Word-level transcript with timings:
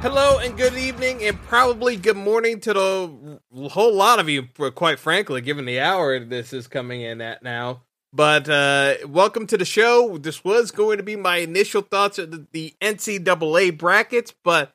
Hello 0.00 0.38
and 0.38 0.56
good 0.56 0.74
evening, 0.74 1.24
and 1.24 1.42
probably 1.42 1.96
good 1.96 2.16
morning 2.16 2.60
to 2.60 2.72
the 2.72 3.40
whole 3.68 3.92
lot 3.92 4.20
of 4.20 4.28
you, 4.28 4.44
quite 4.76 5.00
frankly, 5.00 5.40
given 5.40 5.64
the 5.64 5.80
hour 5.80 6.20
this 6.20 6.52
is 6.52 6.68
coming 6.68 7.00
in 7.00 7.20
at 7.20 7.42
now. 7.42 7.82
But 8.12 8.48
uh, 8.48 8.94
welcome 9.08 9.48
to 9.48 9.58
the 9.58 9.64
show. 9.64 10.16
This 10.16 10.44
was 10.44 10.70
going 10.70 10.98
to 10.98 11.02
be 11.02 11.16
my 11.16 11.38
initial 11.38 11.82
thoughts 11.82 12.16
of 12.20 12.46
the, 12.52 12.74
NCAA 12.80 13.76
brackets, 13.76 14.32
but 14.44 14.72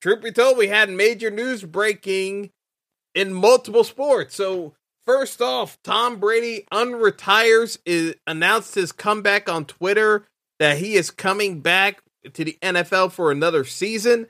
truth 0.00 0.22
be 0.22 0.30
told, 0.30 0.56
we 0.56 0.68
had 0.68 0.90
major 0.90 1.28
news 1.28 1.64
breaking 1.64 2.50
in 3.16 3.34
multiple 3.34 3.82
sports. 3.82 4.36
So, 4.36 4.74
first 5.06 5.42
off, 5.42 5.76
Tom 5.82 6.20
Brady 6.20 6.68
unretires, 6.72 7.78
is, 7.84 8.14
announced 8.28 8.76
his 8.76 8.92
comeback 8.92 9.48
on 9.48 9.64
Twitter 9.64 10.24
that 10.60 10.78
he 10.78 10.94
is 10.94 11.10
coming 11.10 11.62
back 11.62 12.04
to 12.32 12.44
the 12.44 12.56
NFL 12.62 13.10
for 13.10 13.30
another 13.32 13.64
season 13.64 14.28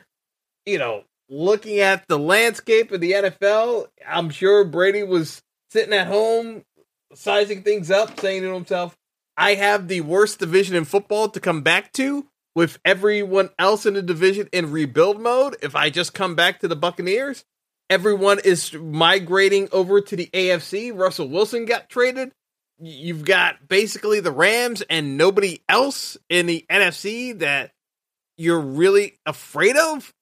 you 0.66 0.78
know, 0.78 1.04
looking 1.28 1.80
at 1.80 2.06
the 2.08 2.18
landscape 2.18 2.92
of 2.92 3.00
the 3.00 3.12
NFL, 3.12 3.86
I'm 4.06 4.30
sure 4.30 4.64
Brady 4.64 5.02
was 5.02 5.42
sitting 5.70 5.94
at 5.94 6.08
home 6.08 6.64
sizing 7.14 7.62
things 7.62 7.90
up, 7.90 8.18
saying 8.20 8.42
to 8.42 8.52
himself, 8.52 8.96
I 9.36 9.54
have 9.54 9.88
the 9.88 10.00
worst 10.02 10.38
division 10.38 10.76
in 10.76 10.84
football 10.84 11.28
to 11.30 11.40
come 11.40 11.62
back 11.62 11.92
to 11.94 12.26
with 12.54 12.78
everyone 12.84 13.50
else 13.58 13.86
in 13.86 13.94
the 13.94 14.02
division 14.02 14.48
in 14.52 14.72
rebuild 14.72 15.20
mode. 15.20 15.56
If 15.62 15.76
I 15.76 15.90
just 15.90 16.14
come 16.14 16.34
back 16.34 16.60
to 16.60 16.68
the 16.68 16.76
Buccaneers, 16.76 17.44
everyone 17.90 18.38
is 18.44 18.72
migrating 18.72 19.68
over 19.72 20.00
to 20.00 20.16
the 20.16 20.28
AFC. 20.32 20.96
Russell 20.96 21.28
Wilson 21.28 21.66
got 21.66 21.88
traded. 21.88 22.32
You've 22.78 23.24
got 23.24 23.68
basically 23.68 24.20
the 24.20 24.32
Rams 24.32 24.82
and 24.82 25.16
nobody 25.16 25.60
else 25.68 26.16
in 26.28 26.46
the 26.46 26.64
NFC 26.70 27.38
that 27.38 27.72
you're 28.36 28.60
really 28.60 29.18
afraid 29.24 29.76
of 29.76 30.12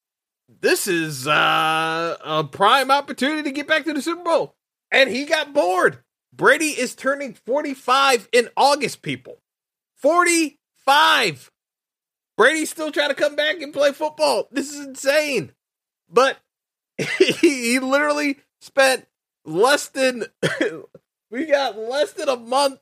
this 0.64 0.86
is 0.86 1.28
uh, 1.28 2.16
a 2.24 2.42
prime 2.42 2.90
opportunity 2.90 3.42
to 3.42 3.50
get 3.50 3.68
back 3.68 3.84
to 3.84 3.92
the 3.92 4.00
Super 4.00 4.24
Bowl. 4.24 4.56
And 4.90 5.10
he 5.10 5.26
got 5.26 5.52
bored. 5.52 5.98
Brady 6.32 6.68
is 6.68 6.94
turning 6.94 7.34
45 7.34 8.30
in 8.32 8.48
August, 8.56 9.02
people. 9.02 9.42
45. 9.96 11.50
Brady's 12.38 12.70
still 12.70 12.90
trying 12.90 13.10
to 13.10 13.14
come 13.14 13.36
back 13.36 13.60
and 13.60 13.74
play 13.74 13.92
football. 13.92 14.48
This 14.50 14.72
is 14.72 14.86
insane. 14.86 15.52
But 16.10 16.38
he, 16.96 17.78
literally 17.78 18.38
spent 18.62 19.06
less 19.44 19.88
than 19.88 20.24
we 21.30 21.44
got 21.44 21.76
less 21.76 22.12
than 22.12 22.30
a 22.30 22.36
month 22.36 22.80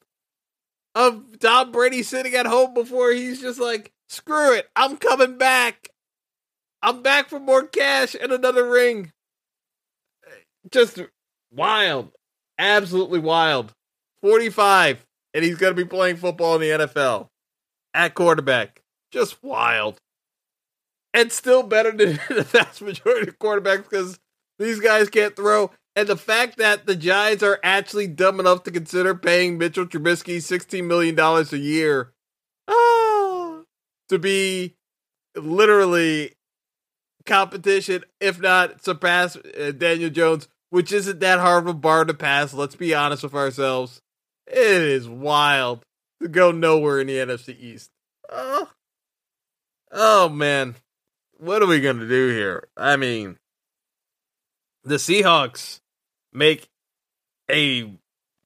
of 0.95 1.41
Tom 1.41 1.73
Brady 1.73 2.05
sitting 2.05 2.35
at 2.35 2.47
home 2.47 2.75
before 2.75 3.11
he's 3.11 3.41
just 3.41 3.59
like, 3.59 3.93
screw 4.09 4.55
it, 4.55 4.71
I'm 4.77 4.99
coming 4.99 5.37
back. 5.37 5.89
I'm 6.83 7.03
back 7.03 7.29
for 7.29 7.39
more 7.39 7.67
cash 7.67 8.17
and 8.21 8.33
another 8.33 8.69
ring. 8.69 9.13
Just 10.71 11.01
wild. 11.53 12.11
Absolutely 12.59 13.21
wild. 13.21 13.73
45. 14.23 15.05
And 15.35 15.45
he's 15.45 15.57
going 15.57 15.75
to 15.75 15.85
be 15.85 15.89
playing 15.89 16.17
football 16.17 16.57
in 16.57 16.61
the 16.61 16.87
NFL 16.87 17.29
at 17.95 18.15
quarterback. 18.15 18.83
Just 19.13 19.43
wild. 19.43 19.99
And 21.15 21.31
still 21.31 21.63
better 21.63 21.93
than 21.93 22.19
the 22.29 22.43
vast 22.43 22.83
majority 22.83 23.29
of 23.29 23.39
quarterbacks 23.39 23.89
because 23.89 24.19
these 24.59 24.81
guys 24.81 25.09
can't 25.09 25.37
throw. 25.37 25.71
And 25.95 26.09
the 26.09 26.17
fact 26.17 26.57
that 26.57 26.87
the 26.87 26.97
Giants 26.97 27.43
are 27.43 27.61
actually 27.63 28.07
dumb 28.07 28.41
enough 28.41 28.63
to 28.65 28.71
consider 28.71 29.15
paying 29.15 29.59
Mitchell 29.59 29.87
Trubisky 29.87 30.39
$16 30.39 30.87
million 30.87 31.19
a 31.19 31.57
year 31.57 32.13
oh, 32.67 33.65
to 34.09 34.19
be 34.19 34.75
literally 35.37 36.33
competition, 37.27 38.05
if 38.21 38.41
not 38.41 38.85
surpass 38.85 39.37
uh, 39.37 39.73
Daniel 39.77 40.11
Jones, 40.11 40.49
which 40.71 40.93
isn't 40.93 41.21
that 41.21 41.41
hard 41.41 41.65
of 41.65 41.69
a 41.69 41.75
bar 41.75 42.05
to 42.05 42.15
pass. 42.15 42.55
Let's 42.55 42.77
be 42.77 42.95
honest 42.95 43.23
with 43.23 43.35
ourselves. 43.35 44.01
It 44.47 44.57
is 44.57 45.09
wild 45.09 45.85
to 46.21 46.29
go 46.29 46.51
nowhere 46.51 47.01
in 47.01 47.07
the 47.07 47.17
NFC 47.17 47.59
East. 47.59 47.91
Oh, 48.31 48.69
oh 49.91 50.29
man, 50.29 50.75
what 51.39 51.63
are 51.63 51.67
we 51.67 51.81
gonna 51.81 52.09
do 52.09 52.29
here? 52.31 52.69
I 52.77 52.97
mean, 52.97 53.39
the 54.85 54.97
Seahawks 54.97 55.81
make 56.33 56.69
a 57.51 57.93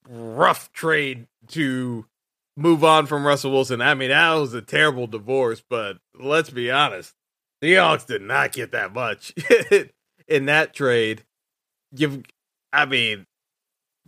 rough 0.09 0.73
trade 0.73 1.27
to 1.49 2.07
move 2.57 2.85
on 2.85 3.07
from 3.07 3.27
Russell 3.27 3.53
Wilson. 3.53 3.81
I 3.81 3.95
mean, 3.95 4.11
that 4.11 4.33
was 4.35 4.55
a 4.55 4.63
terrible 4.63 5.07
divorce, 5.07 5.63
but 5.69 5.99
let's 6.19 6.51
be 6.51 6.71
honest. 6.71 7.15
The 7.61 7.73
Seahawks 7.73 8.07
did 8.07 8.23
not 8.23 8.53
get 8.53 8.73
that 8.73 8.93
much 8.93 9.33
in 10.29 10.47
that 10.47 10.75
trade. 10.75 11.25
Give, 11.95 12.23
I 12.73 12.85
mean, 12.85 13.27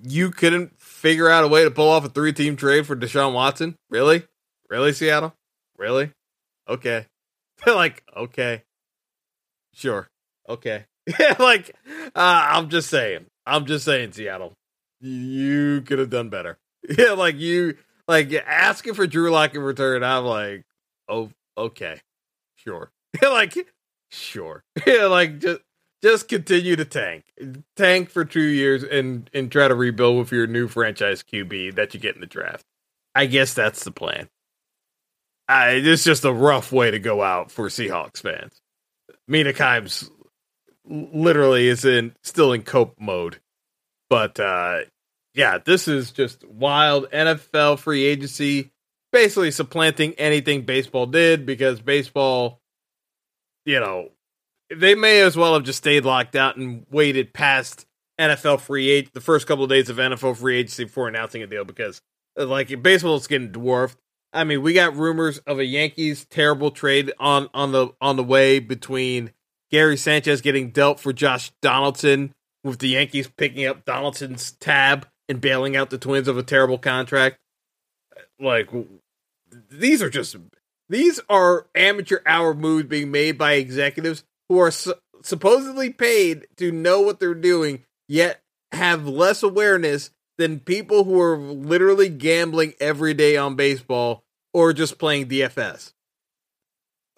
you 0.03 0.31
couldn't 0.31 0.81
figure 0.81 1.29
out 1.29 1.45
a 1.45 1.49
way 1.49 1.65
to 1.65 1.71
pull 1.71 1.89
off 1.89 2.05
a 2.05 2.09
three-team 2.09 2.57
trade 2.57 2.87
for 2.87 2.97
Deshaun 2.97 3.33
Watson? 3.33 3.77
Really? 3.91 4.25
Really, 4.69 4.93
Seattle? 4.93 5.35
Really? 5.77 6.13
Okay. 6.69 7.07
They're 7.65 7.75
like, 7.75 8.03
okay. 8.17 8.63
Sure. 9.75 10.09
Okay. 10.49 10.85
like, 11.39 11.75
uh, 12.15 12.47
I'm 12.51 12.69
just 12.69 12.91
saying. 12.91 13.27
I'm 13.47 13.65
just 13.65 13.85
saying, 13.85 14.13
Seattle. 14.13 14.53
You 15.01 15.83
could 15.83 15.99
have 15.99 16.11
done 16.11 16.29
better. 16.29 16.59
Yeah, 16.89 17.13
like 17.13 17.37
you 17.37 17.77
like 18.07 18.33
asking 18.33 18.95
for 18.95 19.07
Drew 19.07 19.31
Lock 19.31 19.55
in 19.55 19.63
return. 19.63 20.03
I'm 20.03 20.25
like, 20.25 20.65
oh, 21.09 21.31
okay, 21.57 22.01
sure. 22.57 22.91
like, 23.23 23.57
sure. 24.11 24.65
Yeah, 24.87 25.07
like 25.07 25.39
just 25.39 25.61
just 26.03 26.29
continue 26.29 26.77
to 26.77 26.85
tank, 26.85 27.25
tank 27.77 28.11
for 28.11 28.25
two 28.25 28.41
years, 28.41 28.85
and 28.85 29.29
and 29.35 29.51
try 29.51 29.69
to 29.69 29.75
rebuild 29.75 30.19
with 30.19 30.33
your 30.33 30.47
new 30.47 30.69
franchise 30.69 31.23
QB 31.23 31.75
that 31.75 31.95
you 31.95 32.01
get 32.01 32.15
in 32.15 32.21
the 32.21 32.27
draft. 32.27 32.65
I 33.15 33.27
guess 33.27 33.55
that's 33.55 33.85
the 33.85 33.91
plan. 33.91 34.29
I, 35.49 35.71
it's 35.71 36.05
just 36.05 36.25
a 36.25 36.33
rough 36.33 36.73
way 36.73 36.91
to 36.91 36.99
go 36.99 37.23
out 37.23 37.51
for 37.51 37.69
Seahawks 37.69 38.21
fans. 38.21 38.61
Mina 39.27 39.53
Kimes 39.53 40.11
literally 40.87 41.69
is 41.69 41.85
in 41.85 42.15
still 42.23 42.53
in 42.53 42.63
cope 42.63 43.01
mode, 43.01 43.39
but 44.09 44.39
uh, 44.39 44.81
yeah, 45.35 45.59
this 45.59 45.89
is 45.89 46.13
just 46.13 46.47
wild 46.47 47.11
NFL 47.11 47.79
free 47.79 48.05
agency, 48.05 48.71
basically 49.13 49.51
supplanting 49.51 50.15
anything 50.15 50.63
baseball 50.63 51.07
did 51.07 51.47
because 51.47 51.81
baseball 51.81 52.61
you 53.69 53.79
know, 53.79 54.09
they 54.75 54.95
may 54.95 55.21
as 55.21 55.37
well 55.37 55.53
have 55.53 55.63
just 55.63 55.77
stayed 55.77 56.07
locked 56.07 56.35
out 56.35 56.57
and 56.57 56.87
waited 56.91 57.35
past 57.35 57.85
NFL 58.19 58.61
free 58.61 58.89
agent 58.89 59.13
the 59.13 59.21
first 59.21 59.47
couple 59.47 59.65
of 59.65 59.69
days 59.69 59.91
of 59.91 59.99
NFL 59.99 60.39
free 60.39 60.57
agency 60.57 60.85
before 60.85 61.07
announcing 61.07 61.43
a 61.43 61.47
deal 61.47 61.67
because 61.67 62.01
uh, 62.41 62.47
like 62.47 62.83
baseball 62.83 63.17
is 63.17 63.27
getting 63.27 63.53
dwarfed. 63.53 63.99
I 64.33 64.45
mean, 64.45 64.63
we 64.63 64.73
got 64.73 64.97
rumors 64.97 65.37
of 65.41 65.59
a 65.59 65.67
Yankees 65.67 66.25
terrible 66.31 66.71
trade 66.71 67.13
on 67.19 67.51
on 67.53 67.73
the 67.73 67.91
on 68.01 68.17
the 68.17 68.25
way 68.25 68.59
between 68.59 69.33
Gary 69.71 69.99
Sanchez 69.99 70.41
getting 70.41 70.71
dealt 70.71 70.99
for 70.99 71.13
Josh 71.13 71.53
Donaldson, 71.61 72.35
with 72.65 72.79
the 72.79 72.89
Yankees 72.89 73.29
picking 73.29 73.67
up 73.67 73.85
Donaldson's 73.85 74.53
tab 74.53 75.07
and 75.29 75.43
bailing 75.43 75.77
out 75.77 75.91
the 75.91 75.99
Twins 75.99 76.27
of 76.27 76.39
a 76.39 76.43
terrible 76.43 76.79
contract. 76.79 77.39
Like 78.41 78.71
these 79.71 80.03
are 80.03 80.11
just 80.11 80.37
these 80.89 81.21
are 81.29 81.67
amateur 81.75 82.21
hour 82.27 82.55
moves 82.55 82.89
being 82.89 83.11
made 83.11 83.37
by 83.39 83.55
executives 83.55 84.25
who 84.49 84.59
are 84.59 84.71
su- 84.71 84.95
supposedly 85.23 85.91
paid 85.91 86.47
to 86.57 86.73
know 86.73 87.01
what 87.01 87.21
they're 87.21 87.35
doing, 87.35 87.85
yet 88.09 88.43
have 88.73 89.07
less 89.07 89.43
awareness 89.43 90.11
than 90.39 90.61
people 90.61 91.05
who 91.05 91.21
are 91.21 91.37
literally 91.37 92.09
gambling 92.09 92.75
every 92.81 93.13
day 93.13 93.37
on 93.37 93.57
baseball 93.57 94.23
or 94.55 94.73
just 94.73 94.99
playing 94.99 95.29
DFS. 95.29 95.93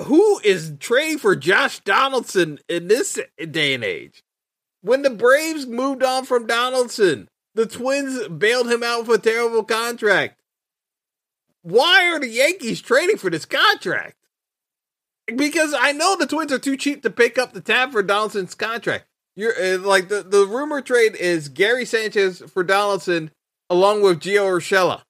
Who 0.03 0.41
is 0.43 0.73
trading 0.81 1.19
for 1.19 1.37
Josh 1.37 1.81
Donaldson 1.81 2.59
in 2.69 2.89
this 2.89 3.19
day 3.51 3.75
and 3.75 3.85
age? 3.85 4.23
When 4.81 5.03
the 5.03 5.11
Braves 5.11 5.67
moved 5.67 6.03
on 6.03 6.25
from 6.25 6.47
Donaldson, 6.47 7.29
the 7.55 7.67
Twins 7.67 8.27
bailed 8.29 8.71
him 8.71 8.83
out 8.83 9.07
with 9.07 9.21
a 9.21 9.23
terrible 9.23 9.63
contract. 9.63 10.40
Why 11.63 12.07
are 12.07 12.19
the 12.19 12.29
Yankees 12.29 12.81
trading 12.81 13.19
for 13.19 13.31
this 13.31 13.45
contract? 13.45 14.17
Because 15.27 15.75
I 15.79 15.93
know 15.93 16.17
the 16.17 16.27
Twins 16.27 16.53
are 16.53 16.59
too 16.59 16.77
cheap 16.77 17.03
to 17.03 17.11
pick 17.11 17.39
up 17.39 17.53
the 17.53 17.61
tab 17.61 17.93
for 17.93 18.03
Donaldson's 18.03 18.55
contract. 18.55 19.07
You're 19.37 19.55
uh, 19.55 19.79
like 19.79 20.09
the, 20.09 20.23
the 20.23 20.47
rumor 20.47 20.81
trade 20.81 21.15
is 21.17 21.49
Gary 21.49 21.85
Sanchez 21.85 22.43
for 22.49 22.65
Donaldson 22.65 23.31
along 23.69 24.03
with 24.03 24.21
Gio 24.21 24.45
Urshela. 24.45 25.03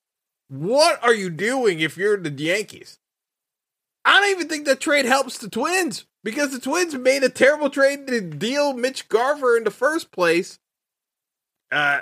What 0.49 1.02
are 1.02 1.14
you 1.14 1.31
doing 1.31 1.81
if 1.81 1.97
you're 1.97 2.17
the 2.17 2.31
Yankees? 2.31 2.99
I 4.05 4.20
don't 4.20 4.31
even 4.31 4.49
think 4.49 4.67
that 4.67 4.81
trade 4.81 5.05
helps 5.05 5.38
the 5.38 5.49
Twins 5.49 6.06
because 6.25 6.50
the 6.50 6.61
Twins 6.61 6.94
made 6.94 7.23
a 7.23 7.29
terrible 7.29 7.70
trade 7.70 8.06
to 8.08 8.20
deal 8.20 8.73
Mitch 8.75 9.08
Garver 9.08 9.56
in 9.56 9.64
the 9.64 9.70
first 9.70 10.11
place. 10.11 10.58
Uh, 11.70 12.00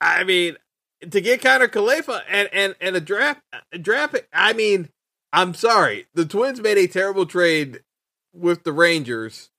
I 0.00 0.24
mean, 0.24 0.56
to 1.00 1.20
get 1.20 1.42
Kiner-Falefa 1.42 2.22
and 2.28 2.48
and 2.52 2.74
and 2.80 2.96
a 2.96 3.00
draft 3.00 3.40
a 3.72 3.78
draft. 3.78 4.16
I 4.32 4.52
mean, 4.52 4.88
I'm 5.32 5.54
sorry, 5.54 6.06
the 6.14 6.24
Twins 6.24 6.60
made 6.60 6.78
a 6.78 6.86
terrible 6.86 7.26
trade 7.26 7.82
with 8.32 8.64
the 8.64 8.72
Rangers. 8.72 9.50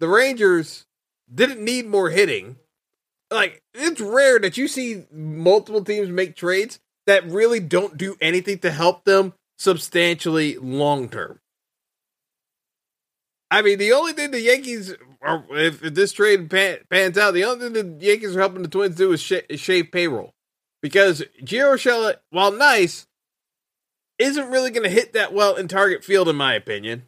The 0.00 0.08
Rangers 0.08 0.86
didn't 1.32 1.64
need 1.64 1.86
more 1.86 2.10
hitting. 2.10 2.56
Like 3.30 3.62
it's 3.74 4.00
rare 4.00 4.38
that 4.40 4.56
you 4.56 4.68
see 4.68 5.04
multiple 5.10 5.84
teams 5.84 6.08
make 6.08 6.36
trades 6.36 6.78
that 7.06 7.26
really 7.26 7.60
don't 7.60 7.96
do 7.96 8.16
anything 8.20 8.58
to 8.58 8.70
help 8.70 9.04
them 9.04 9.34
substantially 9.58 10.56
long 10.56 11.08
term. 11.08 11.40
I 13.50 13.60
mean, 13.60 13.78
the 13.78 13.92
only 13.92 14.14
thing 14.14 14.30
the 14.30 14.40
Yankees, 14.40 14.94
are, 15.20 15.44
if, 15.50 15.80
this 15.80 16.12
trade 16.12 16.48
pan, 16.48 16.78
pans 16.88 17.18
out, 17.18 17.34
the 17.34 17.44
only 17.44 17.68
thing 17.68 17.98
the 17.98 18.06
Yankees 18.06 18.34
are 18.34 18.40
helping 18.40 18.62
the 18.62 18.68
Twins 18.68 18.96
do 18.96 19.12
is, 19.12 19.20
sh- 19.20 19.44
is 19.48 19.60
shave 19.60 19.92
payroll. 19.92 20.32
Because 20.82 21.22
Gio 21.42 21.74
Urshela, 21.74 22.16
while 22.30 22.50
nice, 22.50 23.06
isn't 24.18 24.50
really 24.50 24.70
going 24.70 24.82
to 24.82 24.90
hit 24.90 25.12
that 25.12 25.32
well 25.32 25.54
in 25.54 25.68
target 25.68 26.04
field, 26.04 26.28
in 26.28 26.36
my 26.36 26.54
opinion. 26.54 27.04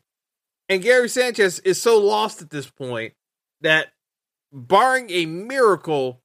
And 0.68 0.82
Gary 0.82 1.08
Sanchez 1.08 1.58
is 1.60 1.82
so 1.82 1.98
lost 1.98 2.40
at 2.40 2.50
this 2.50 2.70
point 2.70 3.14
that, 3.60 3.88
barring 4.52 5.10
a 5.10 5.26
miracle, 5.26 6.22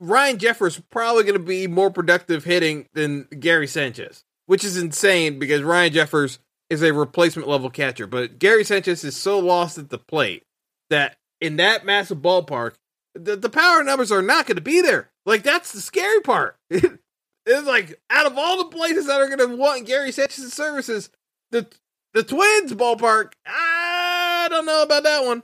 Ryan 0.00 0.38
Jeffers 0.38 0.76
is 0.76 0.82
probably 0.90 1.22
going 1.22 1.34
to 1.34 1.38
be 1.38 1.66
more 1.66 1.90
productive 1.90 2.44
hitting 2.44 2.88
than 2.92 3.28
Gary 3.38 3.66
Sanchez, 3.66 4.24
which 4.46 4.64
is 4.64 4.76
insane 4.76 5.38
because 5.38 5.62
Ryan 5.62 5.92
Jeffers 5.92 6.38
is 6.68 6.82
a 6.82 6.92
replacement 6.92 7.48
level 7.48 7.70
catcher. 7.70 8.06
But 8.06 8.38
Gary 8.38 8.64
Sanchez 8.64 9.04
is 9.04 9.16
so 9.16 9.38
lost 9.38 9.78
at 9.78 9.90
the 9.90 9.98
plate 9.98 10.44
that 10.90 11.16
in 11.40 11.56
that 11.56 11.86
massive 11.86 12.18
ballpark, 12.18 12.74
the, 13.18 13.36
the 13.36 13.50
power 13.50 13.82
numbers 13.82 14.12
are 14.12 14.22
not 14.22 14.46
going 14.46 14.56
to 14.56 14.62
be 14.62 14.80
there. 14.80 15.10
Like, 15.26 15.42
that's 15.42 15.72
the 15.72 15.80
scary 15.80 16.20
part. 16.20 16.56
it's 16.70 17.66
like, 17.66 18.00
out 18.10 18.26
of 18.26 18.38
all 18.38 18.58
the 18.58 18.76
places 18.76 19.06
that 19.06 19.20
are 19.20 19.26
going 19.26 19.50
to 19.50 19.56
want 19.56 19.86
Gary 19.86 20.12
Sanchez's 20.12 20.52
services, 20.52 21.10
the, 21.50 21.66
the 22.14 22.22
Twins 22.22 22.72
ballpark, 22.72 23.32
I 23.46 24.46
don't 24.50 24.66
know 24.66 24.82
about 24.82 25.02
that 25.04 25.24
one. 25.24 25.42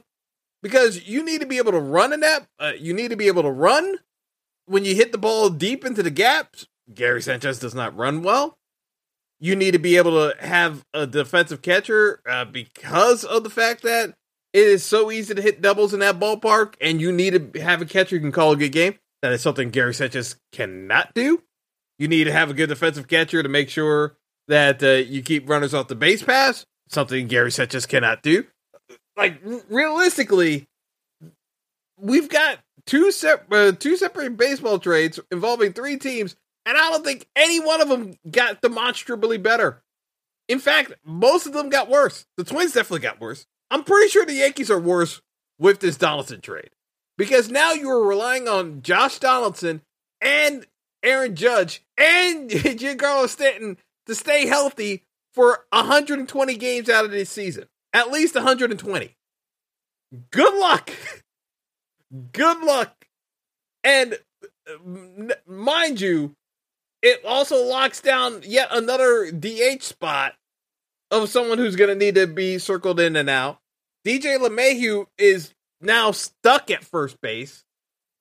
Because 0.62 1.06
you 1.06 1.22
need 1.22 1.42
to 1.42 1.46
be 1.46 1.58
able 1.58 1.72
to 1.72 1.80
run 1.80 2.14
in 2.14 2.20
that. 2.20 2.46
Uh, 2.58 2.72
you 2.78 2.94
need 2.94 3.08
to 3.08 3.16
be 3.16 3.26
able 3.26 3.42
to 3.42 3.50
run 3.50 3.98
when 4.66 4.84
you 4.84 4.94
hit 4.94 5.12
the 5.12 5.18
ball 5.18 5.50
deep 5.50 5.84
into 5.84 6.02
the 6.02 6.10
gaps, 6.10 6.66
Gary 6.92 7.22
Sanchez 7.22 7.58
does 7.58 7.74
not 7.74 7.96
run 7.96 8.22
well. 8.22 8.58
You 9.40 9.56
need 9.56 9.72
to 9.72 9.78
be 9.78 9.96
able 9.96 10.12
to 10.12 10.36
have 10.44 10.84
a 10.94 11.06
defensive 11.06 11.60
catcher 11.60 12.20
uh, 12.28 12.44
because 12.44 13.24
of 13.24 13.44
the 13.44 13.50
fact 13.50 13.82
that 13.82 14.14
it 14.54 14.66
is 14.68 14.84
so 14.84 15.10
easy 15.10 15.34
to 15.34 15.42
hit 15.42 15.60
doubles 15.60 15.92
in 15.92 16.00
that 16.00 16.20
ballpark, 16.20 16.74
and 16.80 17.00
you 17.00 17.10
need 17.10 17.52
to 17.52 17.60
have 17.60 17.82
a 17.82 17.84
catcher 17.84 18.16
who 18.16 18.20
can 18.20 18.32
call 18.32 18.52
a 18.52 18.56
good 18.56 18.70
game. 18.72 18.94
That 19.20 19.32
is 19.32 19.42
something 19.42 19.70
Gary 19.70 19.92
Sanchez 19.92 20.36
cannot 20.52 21.12
do. 21.12 21.42
You 21.98 22.06
need 22.06 22.24
to 22.24 22.32
have 22.32 22.50
a 22.50 22.54
good 22.54 22.68
defensive 22.68 23.08
catcher 23.08 23.42
to 23.42 23.48
make 23.48 23.68
sure 23.68 24.16
that 24.46 24.82
uh, 24.82 24.90
you 25.10 25.22
keep 25.22 25.48
runners 25.48 25.74
off 25.74 25.88
the 25.88 25.96
base 25.96 26.22
pass, 26.22 26.64
something 26.88 27.26
Gary 27.26 27.50
Sanchez 27.50 27.84
cannot 27.84 28.22
do. 28.22 28.44
Like, 29.16 29.40
realistically, 29.68 30.68
we've 31.98 32.28
got 32.28 32.58
two 32.86 33.10
uh, 33.50 33.72
two 33.72 33.96
separate 33.96 34.36
baseball 34.36 34.78
trades 34.78 35.18
involving 35.32 35.72
three 35.72 35.96
teams, 35.96 36.36
and 36.64 36.76
I 36.76 36.90
don't 36.90 37.04
think 37.04 37.26
any 37.34 37.58
one 37.58 37.80
of 37.80 37.88
them 37.88 38.14
got 38.30 38.60
demonstrably 38.60 39.38
better. 39.38 39.82
In 40.48 40.60
fact, 40.60 40.92
most 41.04 41.46
of 41.46 41.54
them 41.54 41.70
got 41.70 41.88
worse. 41.88 42.26
The 42.36 42.44
Twins 42.44 42.72
definitely 42.72 43.00
got 43.00 43.20
worse. 43.20 43.46
I'm 43.70 43.84
pretty 43.84 44.08
sure 44.08 44.25
the 44.25 44.34
Yankees 44.34 44.70
are 44.70 44.81
worse 44.81 45.20
with 45.58 45.81
this 45.81 45.96
Donaldson 45.96 46.40
trade 46.40 46.70
because 47.16 47.50
now 47.50 47.72
you 47.72 47.90
are 47.90 48.06
relying 48.06 48.49
on 48.49 48.82
Josh 48.82 49.19
Donaldson 49.19 49.82
and 50.20 50.66
Aaron 51.02 51.37
Judge 51.37 51.84
and 51.96 52.50
Giancarlo 52.50 53.28
Stanton 53.28 53.78
to 54.06 54.14
stay 54.14 54.46
healthy 54.46 55.02
for 55.32 55.64
120 55.70 56.56
games 56.56 56.88
out 56.88 57.05
of 57.05 57.11
this 57.11 57.31
season. 57.31 57.66
At 57.93 58.11
least 58.11 58.34
120. 58.34 59.16
Good 60.31 60.55
luck. 60.55 60.90
Good 62.32 62.62
luck. 62.62 63.06
And 63.82 64.19
uh, 64.69 65.34
mind 65.46 66.00
you, 66.00 66.34
it 67.02 67.25
also 67.25 67.62
locks 67.64 68.00
down 68.00 68.43
yet 68.44 68.69
another 68.70 69.31
DH 69.31 69.82
spot 69.82 70.34
of 71.22 71.28
someone 71.28 71.58
who's 71.58 71.76
going 71.76 71.88
to 71.88 71.94
need 71.94 72.16
to 72.16 72.26
be 72.26 72.58
circled 72.58 73.00
in 73.00 73.16
and 73.16 73.31
out. 73.31 73.58
DJ 74.06 74.38
LeMahieu 74.38 75.06
is 75.16 75.55
now 75.81 76.11
stuck 76.11 76.70
at 76.70 76.84
first 76.84 77.20
base. 77.20 77.64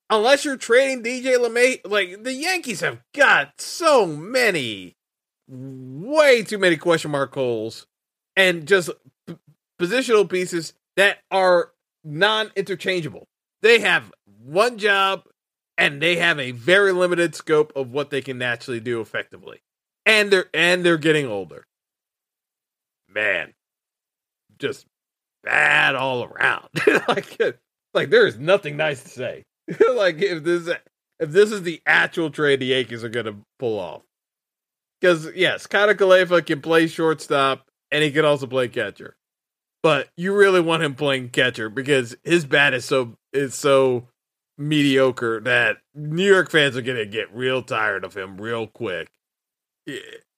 Unless 0.09 0.45
you're 0.45 0.57
trading 0.57 1.03
DJ 1.03 1.37
LeMahieu, 1.37 1.79
like 1.85 2.23
the 2.23 2.33
Yankees 2.33 2.81
have 2.81 3.01
got 3.15 3.59
so 3.59 4.05
many, 4.05 4.95
way 5.47 6.43
too 6.43 6.57
many 6.57 6.77
question 6.77 7.11
mark 7.11 7.33
holes 7.33 7.87
and 8.35 8.67
just 8.67 8.89
p- 9.27 9.37
positional 9.81 10.29
pieces 10.29 10.73
that 10.97 11.19
are 11.31 11.71
non 12.03 12.51
interchangeable. 12.55 13.27
They 13.61 13.79
have 13.79 14.11
one 14.43 14.77
job 14.77 15.23
and 15.77 16.01
they 16.01 16.17
have 16.17 16.39
a 16.39 16.51
very 16.51 16.91
limited 16.91 17.33
scope 17.33 17.71
of 17.75 17.91
what 17.91 18.09
they 18.09 18.21
can 18.21 18.41
actually 18.41 18.79
do 18.79 19.01
effectively. 19.01 19.61
And 20.05 20.31
they're 20.31 20.45
and 20.53 20.85
they're 20.85 20.97
getting 20.97 21.27
older. 21.27 21.65
Man, 23.13 23.53
just 24.59 24.85
bad 25.43 25.95
all 25.95 26.23
around. 26.23 26.69
like 27.07 27.37
like 27.93 28.09
there 28.09 28.27
is 28.27 28.39
nothing 28.39 28.77
nice 28.77 29.03
to 29.03 29.09
say. 29.09 29.43
like 29.93 30.21
if 30.21 30.43
this 30.43 30.69
if 31.19 31.29
this 31.29 31.51
is 31.51 31.63
the 31.63 31.81
actual 31.85 32.29
trade 32.29 32.59
the 32.59 32.67
Yankees 32.67 33.03
are 33.03 33.09
going 33.09 33.25
to 33.25 33.35
pull 33.59 33.79
off. 33.79 34.01
Because 34.99 35.29
yes, 35.35 35.67
Kiner-Falefa 35.67 36.45
can 36.45 36.61
play 36.61 36.87
shortstop 36.87 37.67
and 37.91 38.03
he 38.03 38.11
can 38.11 38.25
also 38.25 38.47
play 38.47 38.67
catcher 38.69 39.15
but 39.83 40.07
you 40.15 40.33
really 40.33 40.61
want 40.61 40.81
him 40.81 40.95
playing 40.95 41.29
catcher 41.29 41.69
because 41.69 42.15
his 42.23 42.45
bat 42.45 42.73
is 42.73 42.85
so 42.85 43.17
is 43.33 43.53
so 43.53 44.07
mediocre 44.57 45.41
that 45.41 45.77
New 45.93 46.25
York 46.25 46.49
fans 46.49 46.77
are 46.77 46.81
gonna 46.81 47.05
get 47.05 47.33
real 47.35 47.61
tired 47.61 48.05
of 48.05 48.15
him 48.15 48.39
real 48.39 48.65
quick. 48.65 49.09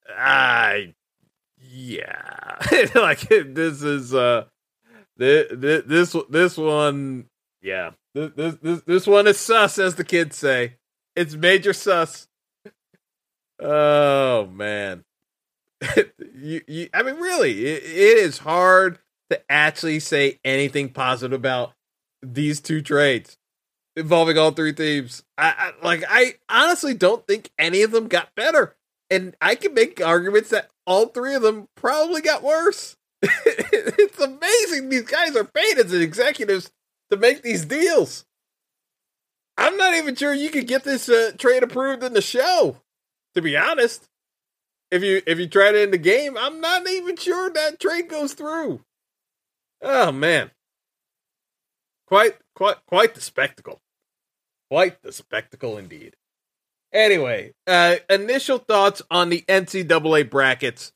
I 0.09 0.95
yeah, 1.75 2.57
like 2.95 3.27
this 3.27 3.81
is 3.81 4.13
uh 4.13 4.45
this 5.17 5.47
this 5.85 6.15
this 6.29 6.57
one 6.57 7.25
yeah 7.61 7.91
this 8.13 8.55
this 8.61 8.81
this 8.81 9.07
one 9.07 9.27
is 9.27 9.37
sus 9.39 9.77
as 9.77 9.95
the 9.95 10.05
kids 10.05 10.37
say. 10.37 10.77
It's 11.15 11.35
major 11.35 11.73
sus. 11.73 12.27
Oh 13.59 14.47
man. 14.47 15.03
you, 16.35 16.61
you, 16.67 16.89
I 16.93 17.03
mean, 17.03 17.15
really, 17.15 17.65
it, 17.65 17.83
it 17.83 18.17
is 18.17 18.39
hard 18.39 18.99
to 19.29 19.39
actually 19.51 19.99
say 19.99 20.39
anything 20.45 20.89
positive 20.89 21.37
about 21.37 21.73
these 22.21 22.61
two 22.61 22.81
trades 22.81 23.37
involving 23.95 24.37
all 24.37 24.51
three 24.51 24.73
teams. 24.73 25.23
I, 25.37 25.53
I, 25.57 25.85
like 25.85 26.03
I 26.07 26.35
honestly 26.49 26.93
don't 26.93 27.27
think 27.27 27.51
any 27.59 27.81
of 27.81 27.91
them 27.91 28.07
got 28.07 28.33
better. 28.35 28.75
And 29.09 29.35
I 29.41 29.55
can 29.55 29.73
make 29.73 30.01
arguments 30.01 30.49
that 30.49 30.69
all 30.85 31.07
three 31.07 31.35
of 31.35 31.41
them 31.41 31.67
probably 31.75 32.21
got 32.21 32.43
worse. 32.43 32.95
it's 33.21 34.19
amazing 34.19 34.89
these 34.89 35.03
guys 35.03 35.35
are 35.35 35.45
paid 35.45 35.77
as 35.79 35.93
executives 35.93 36.71
to 37.09 37.17
make 37.17 37.41
these 37.41 37.65
deals. 37.65 38.25
I'm 39.57 39.77
not 39.77 39.95
even 39.95 40.15
sure 40.15 40.33
you 40.33 40.49
could 40.49 40.67
get 40.67 40.83
this 40.83 41.07
uh, 41.07 41.31
trade 41.37 41.63
approved 41.63 42.03
in 42.03 42.13
the 42.13 42.21
show. 42.21 42.77
To 43.35 43.41
be 43.41 43.57
honest, 43.57 44.07
if 44.91 45.03
you 45.03 45.21
if 45.25 45.39
you 45.39 45.47
try 45.47 45.69
it 45.69 45.75
in 45.75 45.91
the 45.91 45.97
game, 45.97 46.37
I'm 46.37 46.61
not 46.61 46.87
even 46.87 47.15
sure 47.15 47.49
that 47.49 47.79
trade 47.79 48.09
goes 48.09 48.33
through. 48.33 48.81
Oh 49.81 50.11
man. 50.11 50.51
Quite 52.07 52.37
quite 52.53 52.77
quite 52.85 53.15
the 53.15 53.21
spectacle. 53.21 53.81
Quite 54.69 55.01
the 55.01 55.11
spectacle 55.11 55.77
indeed. 55.77 56.15
Anyway, 56.95 57.51
uh 57.67 57.97
initial 58.09 58.57
thoughts 58.57 59.01
on 59.11 59.29
the 59.29 59.43
NCAA 59.49 60.29
brackets. 60.29 60.93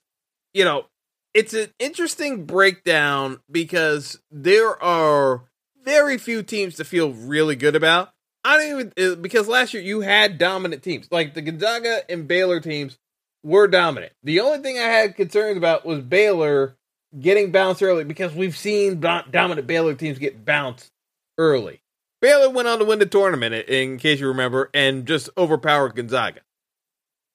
You 0.53 0.63
know, 0.63 0.85
it's 1.33 1.53
an 1.53 1.67
interesting 1.77 2.45
breakdown 2.45 3.39
because 3.51 4.19
there 4.31 4.81
are 4.81 5.43
very 5.83 6.17
few 6.17 6.41
teams 6.41 6.75
to 6.77 6.85
feel 6.85 7.11
really 7.11 7.55
good 7.55 7.75
about. 7.75 8.11
I 8.45 8.57
don't 8.57 8.93
even 8.97 9.11
uh, 9.11 9.15
because 9.15 9.49
last 9.49 9.73
year 9.73 9.83
you 9.83 9.99
had 9.99 10.37
dominant 10.37 10.83
teams 10.83 11.07
like 11.11 11.33
the 11.33 11.41
Gonzaga 11.41 12.09
and 12.09 12.27
Baylor 12.27 12.61
teams 12.61 12.97
were 13.43 13.67
dominant. 13.67 14.13
The 14.23 14.39
only 14.39 14.59
thing 14.59 14.77
I 14.77 14.83
had 14.83 15.17
concerns 15.17 15.57
about 15.57 15.85
was 15.85 15.99
Baylor 15.99 16.77
getting 17.19 17.51
bounced 17.51 17.83
early 17.83 18.05
because 18.05 18.33
we've 18.33 18.57
seen 18.57 19.01
dominant 19.01 19.67
Baylor 19.67 19.95
teams 19.95 20.17
get 20.17 20.45
bounced 20.45 20.91
early. 21.37 21.81
Baylor 22.21 22.49
went 22.49 22.67
on 22.67 22.79
to 22.79 22.85
win 22.85 22.99
the 22.99 23.05
tournament, 23.05 23.53
in 23.53 23.97
case 23.97 24.19
you 24.19 24.27
remember, 24.27 24.69
and 24.73 25.05
just 25.05 25.29
overpowered 25.37 25.95
Gonzaga, 25.95 26.41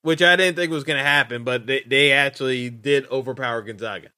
which 0.02 0.22
I 0.22 0.36
didn't 0.36 0.56
think 0.56 0.70
was 0.70 0.84
going 0.84 0.98
to 0.98 1.04
happen, 1.04 1.44
but 1.44 1.66
they, 1.66 1.82
they 1.86 2.12
actually 2.12 2.68
did 2.70 3.06
overpower 3.10 3.62
Gonzaga. 3.62 4.08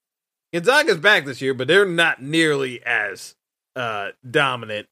Gonzaga's 0.53 0.99
back 0.99 1.25
this 1.25 1.41
year, 1.41 1.55
but 1.55 1.69
they're 1.69 1.87
not 1.87 2.23
nearly 2.23 2.85
as 2.85 3.37
uh, 3.77 4.09
dominant. 4.29 4.89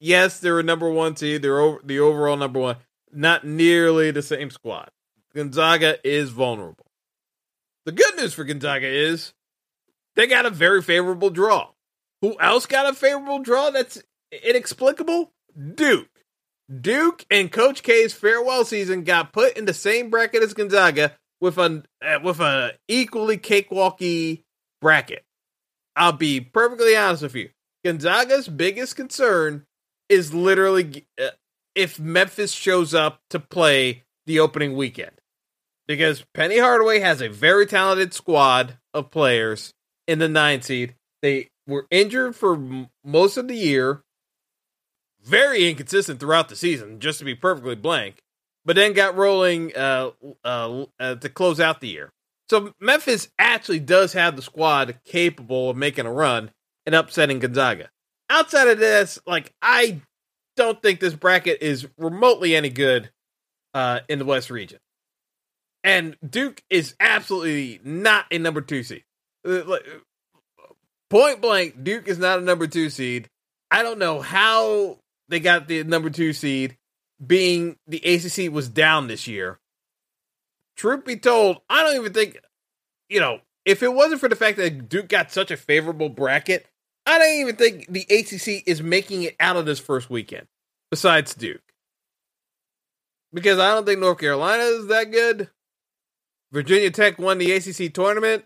Yes, 0.00 0.40
they're 0.40 0.58
a 0.58 0.64
number 0.64 0.90
one 0.90 1.16
seed. 1.16 1.40
They're 1.42 1.60
over, 1.60 1.80
the 1.82 2.00
overall 2.00 2.36
number 2.36 2.60
one. 2.60 2.76
Not 3.12 3.44
nearly 3.44 4.10
the 4.10 4.22
same 4.22 4.50
squad. 4.50 4.90
Gonzaga 5.34 5.96
is 6.06 6.30
vulnerable. 6.30 6.86
The 7.86 7.92
good 7.92 8.16
news 8.16 8.34
for 8.34 8.44
Gonzaga 8.44 8.86
is 8.86 9.32
they 10.16 10.26
got 10.26 10.46
a 10.46 10.50
very 10.50 10.82
favorable 10.82 11.30
draw. 11.30 11.70
Who 12.20 12.38
else 12.40 12.66
got 12.66 12.90
a 12.90 12.94
favorable 12.94 13.40
draw 13.40 13.70
that's 13.70 14.02
inexplicable? 14.42 15.32
Duke. 15.74 16.08
Duke 16.80 17.26
and 17.30 17.52
Coach 17.52 17.82
K's 17.82 18.14
farewell 18.14 18.64
season 18.64 19.04
got 19.04 19.32
put 19.32 19.56
in 19.56 19.66
the 19.66 19.74
same 19.74 20.10
bracket 20.10 20.42
as 20.42 20.54
Gonzaga 20.54 21.14
with 21.40 21.58
a 21.58 21.82
uh, 22.04 22.18
with 22.22 22.40
a 22.40 22.72
equally 22.88 23.36
cakewalky 23.36 24.42
bracket. 24.80 25.24
I'll 25.94 26.12
be 26.12 26.40
perfectly 26.40 26.96
honest 26.96 27.22
with 27.22 27.34
you. 27.34 27.50
Gonzaga's 27.84 28.48
biggest 28.48 28.96
concern 28.96 29.66
is 30.08 30.32
literally 30.32 31.06
uh, 31.20 31.28
if 31.74 32.00
Memphis 32.00 32.52
shows 32.52 32.94
up 32.94 33.20
to 33.30 33.38
play 33.38 34.02
the 34.26 34.40
opening 34.40 34.74
weekend. 34.74 35.12
Because 35.86 36.24
Penny 36.32 36.58
Hardaway 36.58 37.00
has 37.00 37.20
a 37.20 37.28
very 37.28 37.66
talented 37.66 38.14
squad 38.14 38.78
of 38.94 39.10
players 39.10 39.74
in 40.08 40.18
the 40.18 40.28
nine 40.28 40.62
seed. 40.62 40.94
They 41.20 41.48
were 41.66 41.86
injured 41.90 42.36
for 42.36 42.54
m- 42.54 42.88
most 43.04 43.36
of 43.36 43.48
the 43.48 43.56
year, 43.56 44.02
very 45.24 45.68
inconsistent 45.68 46.20
throughout 46.20 46.48
the 46.48 46.56
season, 46.56 47.00
just 47.00 47.18
to 47.18 47.24
be 47.24 47.34
perfectly 47.34 47.74
blank, 47.74 48.22
but 48.64 48.76
then 48.76 48.92
got 48.92 49.16
rolling 49.16 49.74
uh, 49.76 50.10
uh, 50.44 50.84
uh, 51.00 51.14
to 51.16 51.28
close 51.28 51.60
out 51.60 51.80
the 51.80 51.88
year. 51.88 52.12
So 52.50 52.72
Memphis 52.78 53.28
actually 53.38 53.80
does 53.80 54.12
have 54.12 54.36
the 54.36 54.42
squad 54.42 54.98
capable 55.04 55.70
of 55.70 55.76
making 55.76 56.06
a 56.06 56.12
run 56.12 56.50
and 56.84 56.94
upsetting 56.94 57.38
Gonzaga. 57.38 57.90
Outside 58.28 58.68
of 58.68 58.78
this, 58.78 59.18
like 59.26 59.52
I 59.62 60.02
don't 60.56 60.80
think 60.80 61.00
this 61.00 61.14
bracket 61.14 61.62
is 61.62 61.88
remotely 61.98 62.54
any 62.54 62.68
good 62.68 63.10
uh, 63.72 64.00
in 64.08 64.18
the 64.18 64.24
West 64.24 64.50
region. 64.50 64.78
And 65.82 66.16
Duke 66.26 66.62
is 66.70 66.94
absolutely 67.00 67.80
not 67.84 68.26
a 68.30 68.38
number 68.38 68.60
two 68.60 68.82
seed. 68.82 69.04
Uh, 69.46 69.78
point 71.10 71.40
blank, 71.40 71.82
Duke 71.82 72.08
is 72.08 72.18
not 72.18 72.38
a 72.38 72.42
number 72.42 72.66
two 72.66 72.88
seed. 72.88 73.28
I 73.70 73.82
don't 73.82 73.98
know 73.98 74.20
how 74.20 74.98
they 75.28 75.40
got 75.40 75.68
the 75.68 75.84
number 75.84 76.10
two 76.10 76.32
seed, 76.32 76.76
being 77.24 77.76
the 77.86 77.98
ACC 77.98 78.52
was 78.52 78.68
down 78.68 79.06
this 79.06 79.26
year. 79.26 79.58
Truth 80.76 81.04
be 81.04 81.16
told, 81.16 81.60
I 81.68 81.82
don't 81.82 81.96
even 81.96 82.12
think, 82.12 82.38
you 83.08 83.20
know, 83.20 83.40
if 83.64 83.82
it 83.82 83.92
wasn't 83.92 84.20
for 84.20 84.28
the 84.28 84.36
fact 84.36 84.56
that 84.58 84.88
Duke 84.88 85.08
got 85.08 85.30
such 85.30 85.50
a 85.50 85.56
favorable 85.56 86.08
bracket, 86.08 86.66
I 87.06 87.18
don't 87.18 87.40
even 87.40 87.56
think 87.56 87.86
the 87.88 88.06
ACC 88.10 88.66
is 88.66 88.82
making 88.82 89.22
it 89.22 89.36
out 89.38 89.56
of 89.56 89.66
this 89.66 89.78
first 89.78 90.10
weekend, 90.10 90.46
besides 90.90 91.34
Duke. 91.34 91.60
Because 93.32 93.58
I 93.58 93.74
don't 93.74 93.84
think 93.84 94.00
North 94.00 94.18
Carolina 94.18 94.62
is 94.62 94.86
that 94.88 95.10
good. 95.10 95.50
Virginia 96.52 96.90
Tech 96.90 97.18
won 97.18 97.38
the 97.38 97.52
ACC 97.52 97.92
tournament, 97.92 98.44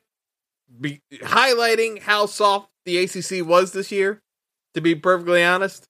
be, 0.81 1.03
highlighting 1.13 2.01
how 2.01 2.27
soft 2.27 2.71
the 2.85 2.99
ACC 2.99 3.47
was 3.47 3.73
this 3.73 3.93
year, 3.93 4.23
to 4.75 4.81
be 4.81 4.95
perfectly 4.95 5.45
honest. 5.45 5.89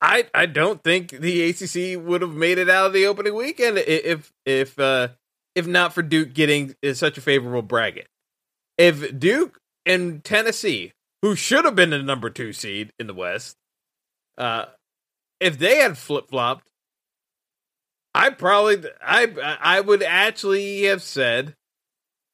I 0.00 0.26
I 0.34 0.46
don't 0.46 0.82
think 0.82 1.10
the 1.10 1.50
ACC 1.50 2.02
would 2.02 2.22
have 2.22 2.34
made 2.34 2.58
it 2.58 2.70
out 2.70 2.86
of 2.86 2.92
the 2.92 3.06
opening 3.06 3.34
weekend 3.34 3.78
if 3.78 4.32
if 4.46 4.78
uh, 4.78 5.08
if 5.54 5.66
not 5.66 5.92
for 5.92 6.02
Duke 6.02 6.32
getting 6.32 6.74
such 6.94 7.18
a 7.18 7.20
favorable 7.20 7.62
bracket. 7.62 8.08
If 8.78 9.18
Duke 9.18 9.60
and 9.84 10.24
Tennessee, 10.24 10.92
who 11.22 11.36
should 11.36 11.64
have 11.64 11.74
been 11.74 11.90
the 11.90 12.02
number 12.02 12.30
two 12.30 12.52
seed 12.52 12.92
in 12.98 13.06
the 13.06 13.14
West, 13.14 13.56
uh, 14.38 14.66
if 15.38 15.58
they 15.58 15.76
had 15.76 15.98
flip 15.98 16.28
flopped, 16.28 16.70
I 18.14 18.30
probably 18.30 18.90
I 19.02 19.58
I 19.60 19.80
would 19.80 20.02
actually 20.02 20.84
have 20.84 21.02
said 21.02 21.56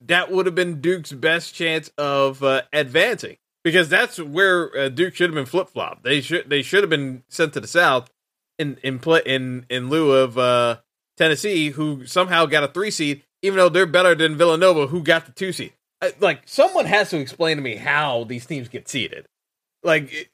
that 0.02 0.30
would 0.30 0.46
have 0.46 0.54
been 0.54 0.80
Duke's 0.80 1.12
best 1.12 1.54
chance 1.54 1.90
of 1.98 2.44
uh, 2.44 2.62
advancing 2.72 3.38
because 3.66 3.88
that's 3.88 4.20
where 4.20 4.76
uh, 4.78 4.88
Duke 4.88 5.16
should 5.16 5.30
have 5.30 5.34
been 5.34 5.44
flip 5.44 5.68
flopped. 5.68 6.04
They 6.04 6.20
should 6.20 6.48
they 6.48 6.62
should 6.62 6.84
have 6.84 6.90
been 6.90 7.24
sent 7.28 7.52
to 7.54 7.60
the 7.60 7.66
South 7.66 8.10
in 8.60 8.78
in 8.84 9.00
play 9.00 9.22
in 9.26 9.66
in 9.68 9.90
lieu 9.90 10.12
of 10.12 10.38
uh, 10.38 10.76
Tennessee, 11.16 11.70
who 11.70 12.06
somehow 12.06 12.46
got 12.46 12.62
a 12.62 12.68
three 12.68 12.92
seed, 12.92 13.24
even 13.42 13.58
though 13.58 13.68
they're 13.68 13.86
better 13.86 14.14
than 14.14 14.36
Villanova, 14.36 14.86
who 14.86 15.02
got 15.02 15.26
the 15.26 15.32
two 15.32 15.52
seed 15.52 15.72
like 16.20 16.42
someone 16.46 16.86
has 16.86 17.10
to 17.10 17.18
explain 17.18 17.56
to 17.56 17.62
me 17.62 17.76
how 17.76 18.24
these 18.24 18.46
teams 18.46 18.68
get 18.68 18.88
seeded. 18.88 19.26
Like 19.82 20.30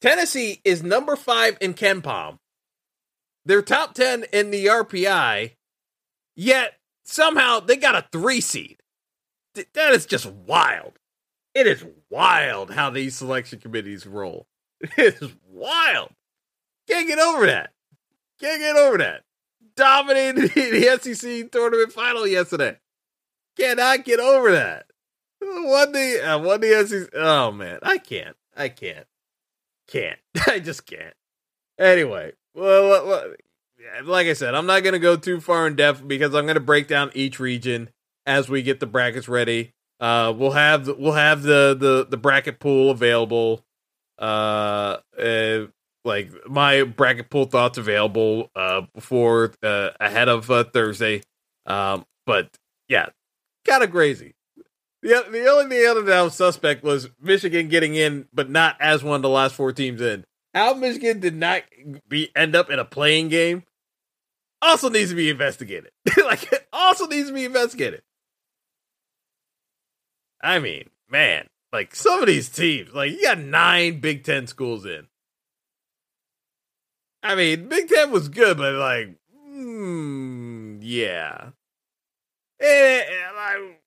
Tennessee 0.00 0.60
is 0.64 0.82
number 0.82 1.16
five 1.16 1.56
in 1.60 1.74
KenPom. 1.74 2.38
They're 3.44 3.62
top 3.62 3.94
ten 3.94 4.24
in 4.32 4.50
the 4.50 4.66
RPI, 4.66 5.52
yet 6.36 6.74
somehow 7.04 7.60
they 7.60 7.76
got 7.76 7.94
a 7.94 8.06
three 8.12 8.40
seed. 8.40 8.82
That 9.54 9.92
is 9.92 10.06
just 10.06 10.26
wild. 10.26 10.97
It 11.58 11.66
is 11.66 11.84
wild 12.08 12.70
how 12.70 12.90
these 12.90 13.16
selection 13.16 13.58
committees 13.58 14.06
roll. 14.06 14.46
It 14.96 15.20
is 15.20 15.32
wild. 15.50 16.10
Can't 16.88 17.08
get 17.08 17.18
over 17.18 17.46
that. 17.46 17.72
Can't 18.40 18.60
get 18.60 18.76
over 18.76 18.98
that. 18.98 19.24
Dominated 19.74 20.50
the 20.54 20.98
SEC 21.02 21.50
tournament 21.50 21.92
final 21.92 22.28
yesterday. 22.28 22.78
Cannot 23.58 24.04
get 24.04 24.20
over 24.20 24.52
that. 24.52 24.86
One 25.40 25.90
day, 25.90 26.20
uh, 26.20 26.38
one 26.38 26.60
day, 26.60 26.84
SEC. 26.84 27.08
Oh 27.12 27.50
man, 27.50 27.80
I 27.82 27.98
can't. 27.98 28.36
I 28.56 28.68
can't. 28.68 29.06
Can't. 29.88 30.18
I 30.46 30.60
just 30.60 30.86
can't. 30.86 31.14
Anyway, 31.76 32.34
well, 32.54 33.04
well, 33.04 33.34
like 34.04 34.28
I 34.28 34.34
said, 34.34 34.54
I'm 34.54 34.66
not 34.66 34.84
gonna 34.84 35.00
go 35.00 35.16
too 35.16 35.40
far 35.40 35.66
in 35.66 35.74
depth 35.74 36.06
because 36.06 36.36
I'm 36.36 36.46
gonna 36.46 36.60
break 36.60 36.86
down 36.86 37.10
each 37.14 37.40
region 37.40 37.90
as 38.26 38.48
we 38.48 38.62
get 38.62 38.78
the 38.78 38.86
brackets 38.86 39.28
ready. 39.28 39.74
Uh, 40.00 40.32
we'll 40.36 40.52
have 40.52 40.84
the, 40.84 40.94
we'll 40.94 41.12
have 41.12 41.42
the 41.42 41.76
the 41.78 42.06
the 42.08 42.16
bracket 42.16 42.58
pool 42.60 42.90
available. 42.90 43.64
Uh, 44.18 44.98
uh 45.20 45.66
like 46.04 46.30
my 46.48 46.82
bracket 46.82 47.30
pool 47.30 47.44
thoughts 47.44 47.78
available 47.78 48.50
uh 48.56 48.82
before 48.94 49.52
uh 49.62 49.90
ahead 50.00 50.28
of 50.28 50.50
uh, 50.50 50.64
Thursday. 50.64 51.22
Um, 51.66 52.06
but 52.26 52.50
yeah, 52.88 53.06
kind 53.66 53.82
of 53.82 53.90
crazy. 53.90 54.34
The, 55.02 55.24
the 55.30 55.46
only 55.48 55.68
thing 55.68 55.88
other 55.88 56.02
than 56.02 56.30
suspect 56.30 56.82
was 56.82 57.08
Michigan 57.20 57.68
getting 57.68 57.94
in, 57.94 58.26
but 58.32 58.50
not 58.50 58.76
as 58.80 59.04
one 59.04 59.16
of 59.16 59.22
the 59.22 59.28
last 59.28 59.54
four 59.54 59.72
teams 59.72 60.00
in. 60.00 60.24
How 60.54 60.74
Michigan 60.74 61.20
did 61.20 61.36
not 61.36 61.62
be 62.08 62.30
end 62.34 62.56
up 62.56 62.70
in 62.70 62.78
a 62.78 62.84
playing 62.84 63.28
game 63.28 63.62
also 64.60 64.88
needs 64.88 65.10
to 65.10 65.16
be 65.16 65.30
investigated. 65.30 65.92
like, 66.24 66.50
it 66.52 66.66
also 66.72 67.06
needs 67.06 67.28
to 67.28 67.34
be 67.34 67.44
investigated. 67.44 68.02
I 70.40 70.58
mean, 70.58 70.88
man, 71.10 71.48
like 71.72 71.94
some 71.94 72.20
of 72.20 72.26
these 72.26 72.48
teams, 72.48 72.92
like 72.92 73.12
you 73.12 73.22
got 73.22 73.38
nine 73.38 74.00
Big 74.00 74.24
Ten 74.24 74.46
schools 74.46 74.86
in. 74.86 75.06
I 77.22 77.34
mean, 77.34 77.68
Big 77.68 77.88
Ten 77.88 78.10
was 78.10 78.28
good, 78.28 78.56
but 78.56 78.74
like, 78.74 79.16
mm, 79.50 80.78
yeah. 80.80 81.50
Eh, 82.60 83.02
like, 83.36 83.80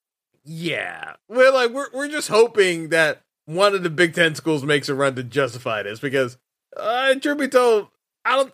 yeah, 0.44 1.14
we're 1.30 1.52
like 1.52 1.72
we're 1.72 1.90
we're 1.94 2.10
just 2.10 2.28
hoping 2.28 2.90
that 2.90 3.22
one 3.46 3.74
of 3.74 3.84
the 3.84 3.90
Big 3.90 4.14
Ten 4.14 4.36
schools 4.36 4.64
makes 4.64 4.90
a 4.90 4.96
run 4.96 5.16
to 5.16 5.24
justify 5.24 5.84
this 5.84 6.00
because, 6.00 6.38
uh, 6.78 7.16
truth 7.16 7.38
be 7.38 7.48
told, 7.48 7.88
I 8.26 8.36
don't. 8.38 8.54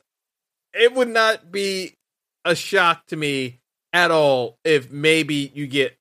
It 0.74 0.94
would 0.94 1.08
not 1.08 1.52
be 1.52 1.96
a 2.46 2.56
shock 2.56 3.08
to 3.08 3.16
me 3.16 3.60
at 3.94 4.12
all 4.12 4.58
if 4.64 4.92
maybe 4.92 5.52
you 5.54 5.66
get 5.66 5.97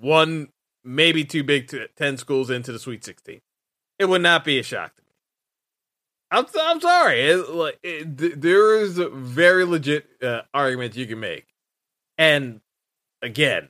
one, 0.00 0.48
maybe 0.84 1.24
two 1.24 1.44
Big 1.44 1.72
Ten 1.96 2.16
schools 2.16 2.50
into 2.50 2.72
the 2.72 2.78
Sweet 2.78 3.04
Sixteen. 3.04 3.40
It 3.98 4.08
would 4.08 4.22
not 4.22 4.44
be 4.44 4.58
a 4.58 4.62
shock 4.62 4.94
to 4.96 5.02
me. 5.02 5.08
I'm 6.30 6.46
I'm 6.60 6.80
sorry. 6.80 7.20
It, 7.22 7.50
like 7.50 7.78
it, 7.82 8.40
there 8.40 8.76
is 8.76 8.98
a 8.98 9.08
very 9.08 9.64
legit 9.64 10.06
uh, 10.22 10.42
argument 10.52 10.96
you 10.96 11.06
can 11.06 11.20
make, 11.20 11.46
and 12.18 12.60
again, 13.22 13.68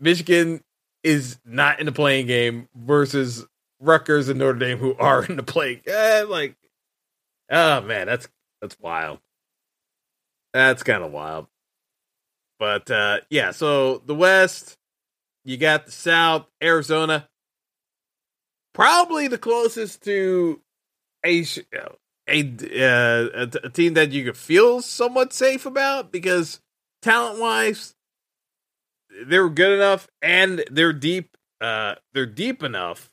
Michigan 0.00 0.62
is 1.02 1.38
not 1.44 1.80
in 1.80 1.86
the 1.86 1.92
playing 1.92 2.26
game 2.26 2.68
versus 2.74 3.46
Rutgers 3.80 4.28
and 4.28 4.38
Notre 4.38 4.58
Dame 4.58 4.78
who 4.78 4.94
are 4.96 5.24
in 5.24 5.36
the 5.36 5.42
play. 5.42 5.82
Eh, 5.86 6.24
like, 6.28 6.56
oh 7.50 7.80
man, 7.82 8.06
that's 8.06 8.28
that's 8.60 8.78
wild. 8.80 9.20
That's 10.52 10.82
kind 10.82 11.04
of 11.04 11.12
wild. 11.12 11.46
But 12.58 12.90
uh 12.90 13.18
yeah, 13.30 13.50
so 13.50 13.98
the 13.98 14.14
West, 14.14 14.78
you 15.46 15.56
got 15.56 15.86
the 15.86 15.92
South, 15.92 16.46
Arizona, 16.60 17.28
probably 18.74 19.28
the 19.28 19.38
closest 19.38 20.02
to 20.02 20.60
a 21.24 21.46
a 22.28 22.40
uh, 22.82 23.46
a, 23.62 23.70
team 23.70 23.94
that 23.94 24.10
you 24.10 24.24
could 24.24 24.36
feel 24.36 24.82
somewhat 24.82 25.32
safe 25.32 25.64
about 25.64 26.10
because 26.10 26.60
talent 27.00 27.40
wise, 27.40 27.94
they're 29.26 29.48
good 29.48 29.70
enough 29.70 30.08
and 30.20 30.64
they're 30.70 30.92
deep. 30.92 31.36
Uh, 31.60 31.94
they're 32.12 32.26
deep 32.26 32.64
enough 32.64 33.10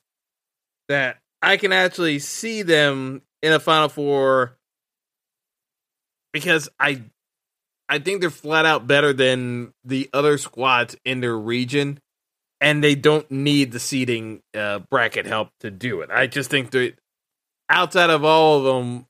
that 0.89 1.19
I 1.41 1.57
can 1.57 1.71
actually 1.71 2.17
see 2.17 2.63
them 2.63 3.21
in 3.43 3.53
a 3.53 3.59
Final 3.59 3.89
Four 3.89 4.57
because 6.33 6.67
I 6.79 7.03
I 7.87 7.99
think 7.99 8.21
they're 8.21 8.31
flat 8.31 8.65
out 8.65 8.87
better 8.87 9.13
than 9.13 9.71
the 9.83 10.09
other 10.13 10.39
squads 10.39 10.95
in 11.05 11.19
their 11.19 11.37
region, 11.37 11.99
and 12.63 12.81
they 12.81 12.95
don't 12.95 13.29
need 13.29 13.73
the 13.73 13.79
seeding 13.79 14.41
uh, 14.55 14.79
bracket 14.89 15.25
help 15.25 15.49
to 15.59 15.69
do 15.69 15.99
it. 15.99 16.09
I 16.09 16.27
just 16.27 16.49
think 16.49 16.71
that 16.71 16.93
outside 17.69 18.09
of 18.09 18.23
all 18.23 18.59
of 18.59 18.63
them, 18.63 19.05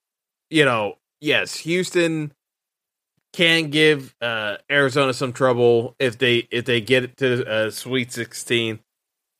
you 0.49 0.65
know, 0.65 0.95
yes, 1.21 1.57
Houston 1.57 2.33
can 3.31 3.69
give 3.69 4.15
uh, 4.21 4.57
Arizona 4.71 5.13
some 5.13 5.33
trouble 5.33 5.95
if 5.99 6.17
they 6.17 6.47
if 6.49 6.65
they 6.65 6.81
get 6.81 7.03
it 7.03 7.17
to 7.17 7.43
a 7.47 7.67
uh, 7.67 7.71
Sweet 7.71 8.11
Sixteen, 8.11 8.79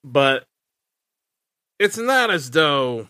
but 0.04 0.46
it's 1.80 1.98
not 1.98 2.30
as 2.30 2.52
though 2.52 3.10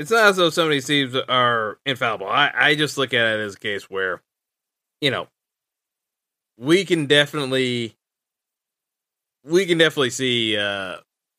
it's 0.00 0.10
not 0.10 0.24
as 0.24 0.36
though 0.36 0.50
some 0.50 0.64
of 0.64 0.72
these 0.72 0.86
teams 0.86 1.14
are 1.28 1.78
infallible. 1.86 2.28
I, 2.28 2.50
I 2.52 2.74
just 2.74 2.98
look 2.98 3.14
at 3.14 3.24
it 3.24 3.40
as 3.40 3.54
a 3.54 3.58
case 3.58 3.88
where, 3.88 4.20
you 5.00 5.12
know, 5.12 5.28
we 6.56 6.84
can 6.84 7.06
definitely 7.06 7.94
we 9.48 9.66
can 9.66 9.78
definitely 9.78 10.10
see 10.10 10.56
uh 10.56 10.96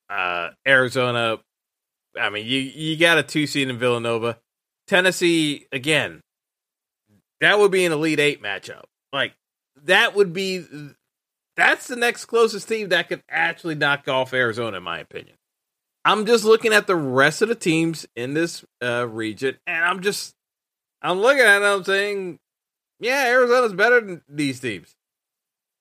uh 0.10 0.50
Arizona. 0.68 1.38
I 2.20 2.30
mean, 2.30 2.46
you 2.46 2.60
you 2.60 2.98
got 2.98 3.18
a 3.18 3.24
two 3.24 3.48
seed 3.48 3.70
in 3.70 3.78
Villanova. 3.78 4.40
Tennessee 4.88 5.68
again, 5.72 6.22
that 7.42 7.60
would 7.60 7.72
be 7.72 7.86
an 7.86 7.92
Elite 7.92 8.20
Eight 8.20 8.42
matchup. 8.42 8.84
Like 9.14 9.34
that 9.84 10.16
would 10.16 10.34
be 10.34 10.66
that's 11.56 11.88
the 11.88 11.96
next 11.96 12.26
closest 12.26 12.68
team 12.68 12.90
that 12.90 13.10
could 13.10 13.24
actually 13.30 13.76
knock 13.76 14.08
off 14.08 14.34
Arizona, 14.34 14.78
in 14.78 14.84
my 14.84 15.00
opinion. 15.00 15.36
I'm 16.06 16.26
just 16.26 16.46
looking 16.46 16.74
at 16.74 16.88
the 16.88 16.96
rest 16.96 17.42
of 17.42 17.50
the 17.50 17.56
teams 17.56 18.08
in 18.16 18.34
this 18.34 18.64
uh, 18.82 19.08
region, 19.08 19.58
and 19.68 19.84
I'm 19.84 20.02
just 20.02 20.34
I'm 21.02 21.20
looking 21.20 21.44
at 21.44 21.62
it. 21.62 21.66
I'm 21.66 21.84
saying, 21.84 22.40
yeah, 23.00 23.26
Arizona's 23.28 23.74
better 23.74 24.02
than 24.02 24.22
these 24.28 24.60
teams. 24.60 24.96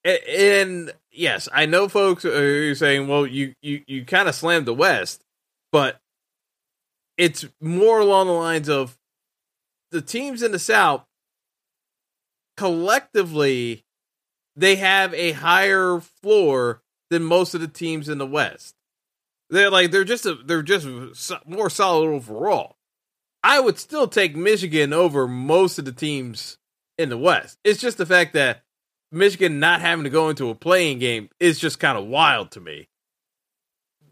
And, 0.04 0.18
and 0.28 0.92
yes, 1.18 1.48
I 1.52 1.66
know 1.66 1.88
folks 1.88 2.24
are 2.24 2.74
saying, 2.74 3.08
well, 3.08 3.26
you 3.26 3.54
you 3.62 3.82
you 3.86 4.04
kind 4.04 4.28
of 4.28 4.34
slammed 4.34 4.66
the 4.66 4.74
West, 4.74 5.22
but 5.72 5.98
it's 7.16 7.44
more 7.60 7.98
along 8.00 8.28
the 8.28 8.32
lines 8.32 8.68
of 8.68 8.96
the 9.90 10.02
teams 10.02 10.42
in 10.42 10.52
the 10.52 10.58
South 10.58 11.04
collectively 12.58 13.84
they 14.56 14.74
have 14.74 15.14
a 15.14 15.30
higher 15.30 16.00
floor 16.00 16.82
than 17.08 17.22
most 17.22 17.54
of 17.54 17.60
the 17.60 17.68
teams 17.68 18.08
in 18.08 18.18
the 18.18 18.26
West. 18.26 18.74
They're 19.48 19.70
like 19.70 19.92
they're 19.92 20.04
just 20.04 20.26
a, 20.26 20.34
they're 20.34 20.62
just 20.62 20.86
more 21.46 21.70
solid 21.70 22.08
overall. 22.08 22.76
I 23.44 23.60
would 23.60 23.78
still 23.78 24.08
take 24.08 24.34
Michigan 24.34 24.92
over 24.92 25.28
most 25.28 25.78
of 25.78 25.84
the 25.84 25.92
teams 25.92 26.58
in 26.98 27.08
the 27.08 27.16
West. 27.16 27.56
It's 27.62 27.80
just 27.80 27.96
the 27.96 28.04
fact 28.04 28.32
that 28.32 28.62
Michigan 29.10 29.60
not 29.60 29.80
having 29.80 30.04
to 30.04 30.10
go 30.10 30.28
into 30.28 30.50
a 30.50 30.54
playing 30.54 30.98
game 30.98 31.30
is 31.40 31.58
just 31.58 31.78
kind 31.78 31.96
of 31.96 32.06
wild 32.06 32.50
to 32.52 32.60
me. 32.60 32.88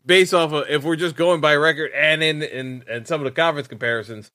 Based 0.05 0.33
off 0.33 0.53
of 0.53 0.69
if 0.69 0.85
we're 0.85 0.97
just 0.97 1.17
going 1.17 1.41
by 1.41 1.57
record 1.57 1.91
and 1.93 2.23
in 2.23 2.43
in 2.43 2.85
and 2.89 3.07
some 3.07 3.21
of 3.21 3.25
the 3.25 3.33
conference 3.33 3.67
comparisons, 3.67 4.31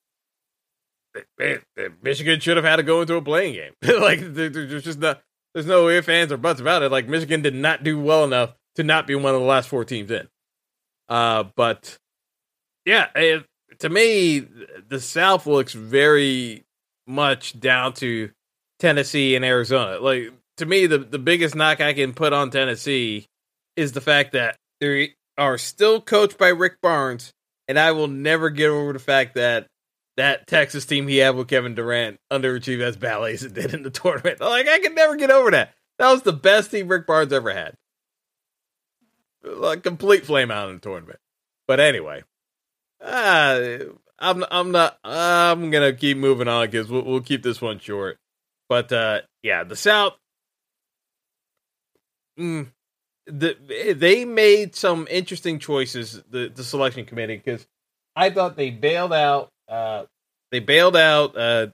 eh, 1.16 1.20
eh, 1.40 1.56
eh, 1.78 1.88
Michigan 2.02 2.40
should 2.40 2.56
have 2.56 2.66
had 2.66 2.76
to 2.76 2.82
go 2.82 3.00
into 3.00 3.14
a 3.14 3.22
playing 3.22 3.54
game. 3.54 3.72
like 4.00 4.20
there's 4.20 4.84
just 4.84 4.98
not 4.98 5.22
there's 5.54 5.66
no 5.66 5.88
ifs, 5.88 6.08
ands, 6.08 6.32
or 6.32 6.36
buts 6.36 6.60
about 6.60 6.82
it. 6.82 6.92
Like 6.92 7.08
Michigan 7.08 7.42
did 7.42 7.54
not 7.54 7.82
do 7.82 7.98
well 7.98 8.24
enough 8.24 8.54
to 8.76 8.82
not 8.82 9.06
be 9.06 9.14
one 9.14 9.34
of 9.34 9.40
the 9.40 9.46
last 9.46 9.68
four 9.68 9.84
teams 9.84 10.10
in. 10.10 10.28
Uh, 11.08 11.44
but 11.56 11.98
yeah, 12.84 13.08
it, 13.14 13.44
to 13.78 13.88
me, 13.88 14.46
the 14.88 15.00
South 15.00 15.46
looks 15.46 15.72
very 15.72 16.64
much 17.06 17.58
down 17.58 17.92
to 17.94 18.30
Tennessee 18.78 19.36
and 19.36 19.44
Arizona. 19.44 19.98
Like 19.98 20.32
to 20.62 20.66
me, 20.66 20.86
the 20.86 20.98
the 20.98 21.18
biggest 21.18 21.54
knock 21.54 21.80
I 21.80 21.92
can 21.92 22.14
put 22.14 22.32
on 22.32 22.50
Tennessee 22.50 23.26
is 23.76 23.92
the 23.92 24.00
fact 24.00 24.32
that 24.32 24.56
they 24.80 25.14
are 25.36 25.58
still 25.58 26.00
coached 26.00 26.38
by 26.38 26.48
Rick 26.48 26.80
Barnes, 26.80 27.32
and 27.68 27.78
I 27.78 27.92
will 27.92 28.08
never 28.08 28.48
get 28.48 28.70
over 28.70 28.92
the 28.92 28.98
fact 28.98 29.34
that 29.34 29.66
that 30.16 30.46
Texas 30.46 30.86
team 30.86 31.08
he 31.08 31.18
had 31.18 31.34
with 31.34 31.48
Kevin 31.48 31.74
Durant 31.74 32.18
underachieved 32.30 32.82
as 32.82 32.96
badly 32.96 33.32
as 33.32 33.42
it 33.42 33.54
did 33.54 33.74
in 33.74 33.82
the 33.82 33.90
tournament. 33.90 34.40
Like 34.40 34.68
I 34.68 34.78
can 34.78 34.94
never 34.94 35.16
get 35.16 35.30
over 35.30 35.50
that. 35.50 35.74
That 35.98 36.12
was 36.12 36.22
the 36.22 36.32
best 36.32 36.70
team 36.70 36.88
Rick 36.88 37.06
Barnes 37.06 37.32
ever 37.32 37.52
had. 37.52 37.74
Like 39.42 39.82
complete 39.82 40.24
flame 40.24 40.50
out 40.50 40.68
in 40.68 40.76
the 40.76 40.80
tournament. 40.80 41.18
But 41.66 41.80
anyway, 41.80 42.22
uh, 43.00 43.78
I'm 44.18 44.44
I'm 44.50 44.70
not 44.70 44.98
I'm 45.02 45.70
gonna 45.70 45.92
keep 45.92 46.16
moving 46.16 46.48
on 46.48 46.66
because 46.66 46.88
we'll, 46.88 47.04
we'll 47.04 47.20
keep 47.20 47.42
this 47.42 47.60
one 47.60 47.80
short. 47.80 48.18
But 48.68 48.92
uh, 48.92 49.22
yeah, 49.42 49.64
the 49.64 49.76
South. 49.76 50.14
Mm, 52.38 52.68
the, 53.26 53.94
they 53.96 54.24
made 54.24 54.74
some 54.74 55.06
interesting 55.10 55.58
choices. 55.58 56.22
The 56.30 56.50
the 56.54 56.64
selection 56.64 57.04
committee 57.04 57.36
because 57.36 57.66
I 58.16 58.30
thought 58.30 58.56
they 58.56 58.70
bailed 58.70 59.12
out 59.12 59.50
uh, 59.68 60.04
they 60.50 60.60
bailed 60.60 60.96
out 60.96 61.36
uh, 61.36 61.68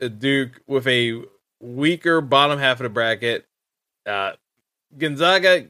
Duke 0.00 0.60
with 0.66 0.86
a 0.86 1.22
weaker 1.60 2.20
bottom 2.20 2.58
half 2.58 2.80
of 2.80 2.84
the 2.84 2.90
bracket. 2.90 3.44
Uh, 4.06 4.32
Gonzaga 4.96 5.66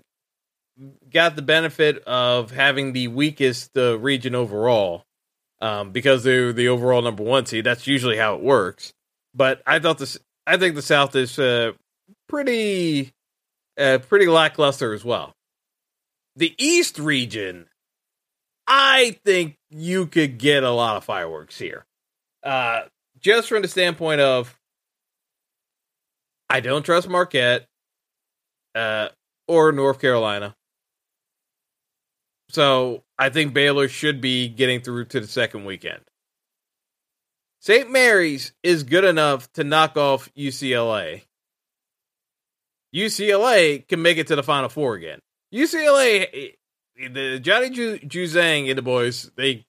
got 1.12 1.36
the 1.36 1.42
benefit 1.42 2.04
of 2.04 2.50
having 2.50 2.92
the 2.92 3.08
weakest 3.08 3.76
uh, 3.76 3.98
region 3.98 4.34
overall 4.34 5.04
um, 5.60 5.90
because 5.90 6.22
they're 6.22 6.52
the 6.52 6.68
overall 6.68 7.02
number 7.02 7.22
one 7.22 7.46
seed. 7.46 7.64
That's 7.64 7.86
usually 7.86 8.16
how 8.16 8.34
it 8.34 8.42
works. 8.42 8.92
But 9.34 9.62
I 9.66 9.78
thought 9.78 9.98
this. 9.98 10.18
I 10.46 10.56
think 10.56 10.74
the 10.74 10.82
South 10.82 11.14
is 11.14 11.38
uh, 11.38 11.72
pretty, 12.28 13.12
uh, 13.78 13.98
pretty 13.98 14.26
lackluster 14.26 14.92
as 14.92 15.04
well. 15.04 15.34
The 16.36 16.54
East 16.58 16.98
region 16.98 17.66
I 18.68 19.18
think 19.24 19.56
you 19.70 20.06
could 20.06 20.36
get 20.36 20.62
a 20.62 20.70
lot 20.70 20.98
of 20.98 21.04
fireworks 21.04 21.58
here. 21.58 21.86
Uh, 22.42 22.82
just 23.18 23.48
from 23.48 23.62
the 23.62 23.68
standpoint 23.68 24.20
of, 24.20 24.54
I 26.50 26.60
don't 26.60 26.84
trust 26.84 27.08
Marquette 27.08 27.66
uh, 28.74 29.08
or 29.48 29.72
North 29.72 30.00
Carolina. 30.00 30.54
So 32.50 33.04
I 33.18 33.30
think 33.30 33.54
Baylor 33.54 33.88
should 33.88 34.20
be 34.20 34.48
getting 34.48 34.82
through 34.82 35.06
to 35.06 35.20
the 35.20 35.26
second 35.26 35.64
weekend. 35.64 36.02
St. 37.60 37.90
Mary's 37.90 38.52
is 38.62 38.82
good 38.82 39.04
enough 39.04 39.50
to 39.54 39.64
knock 39.64 39.96
off 39.96 40.28
UCLA. 40.36 41.22
UCLA 42.94 43.86
can 43.86 44.02
make 44.02 44.18
it 44.18 44.28
to 44.28 44.36
the 44.36 44.42
Final 44.42 44.68
Four 44.68 44.94
again. 44.94 45.20
UCLA 45.54 46.54
the 46.98 47.38
Johnny 47.40 47.70
Ju- 47.70 47.98
Juzang 47.98 48.68
and 48.68 48.78
the 48.78 48.82
boys, 48.82 49.30
they, 49.36 49.64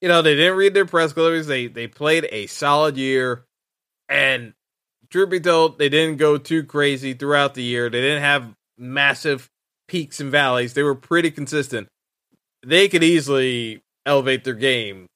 you 0.00 0.08
know, 0.08 0.22
they 0.22 0.34
didn't 0.34 0.56
read 0.56 0.74
their 0.74 0.86
press 0.86 1.12
clippings. 1.12 1.46
They 1.46 1.68
they 1.68 1.86
played 1.86 2.28
a 2.30 2.46
solid 2.46 2.96
year, 2.96 3.44
and 4.08 4.52
truth 5.10 5.30
be 5.30 5.40
told, 5.40 5.78
they 5.78 5.88
didn't 5.88 6.16
go 6.16 6.38
too 6.38 6.64
crazy 6.64 7.14
throughout 7.14 7.54
the 7.54 7.62
year. 7.62 7.88
They 7.88 8.00
didn't 8.00 8.22
have 8.22 8.54
massive 8.76 9.50
peaks 9.88 10.20
and 10.20 10.30
valleys. 10.30 10.74
They 10.74 10.82
were 10.82 10.94
pretty 10.94 11.30
consistent. 11.30 11.88
They 12.64 12.88
could 12.88 13.04
easily 13.04 13.82
elevate 14.04 14.44
their 14.44 14.54
game 14.54 15.06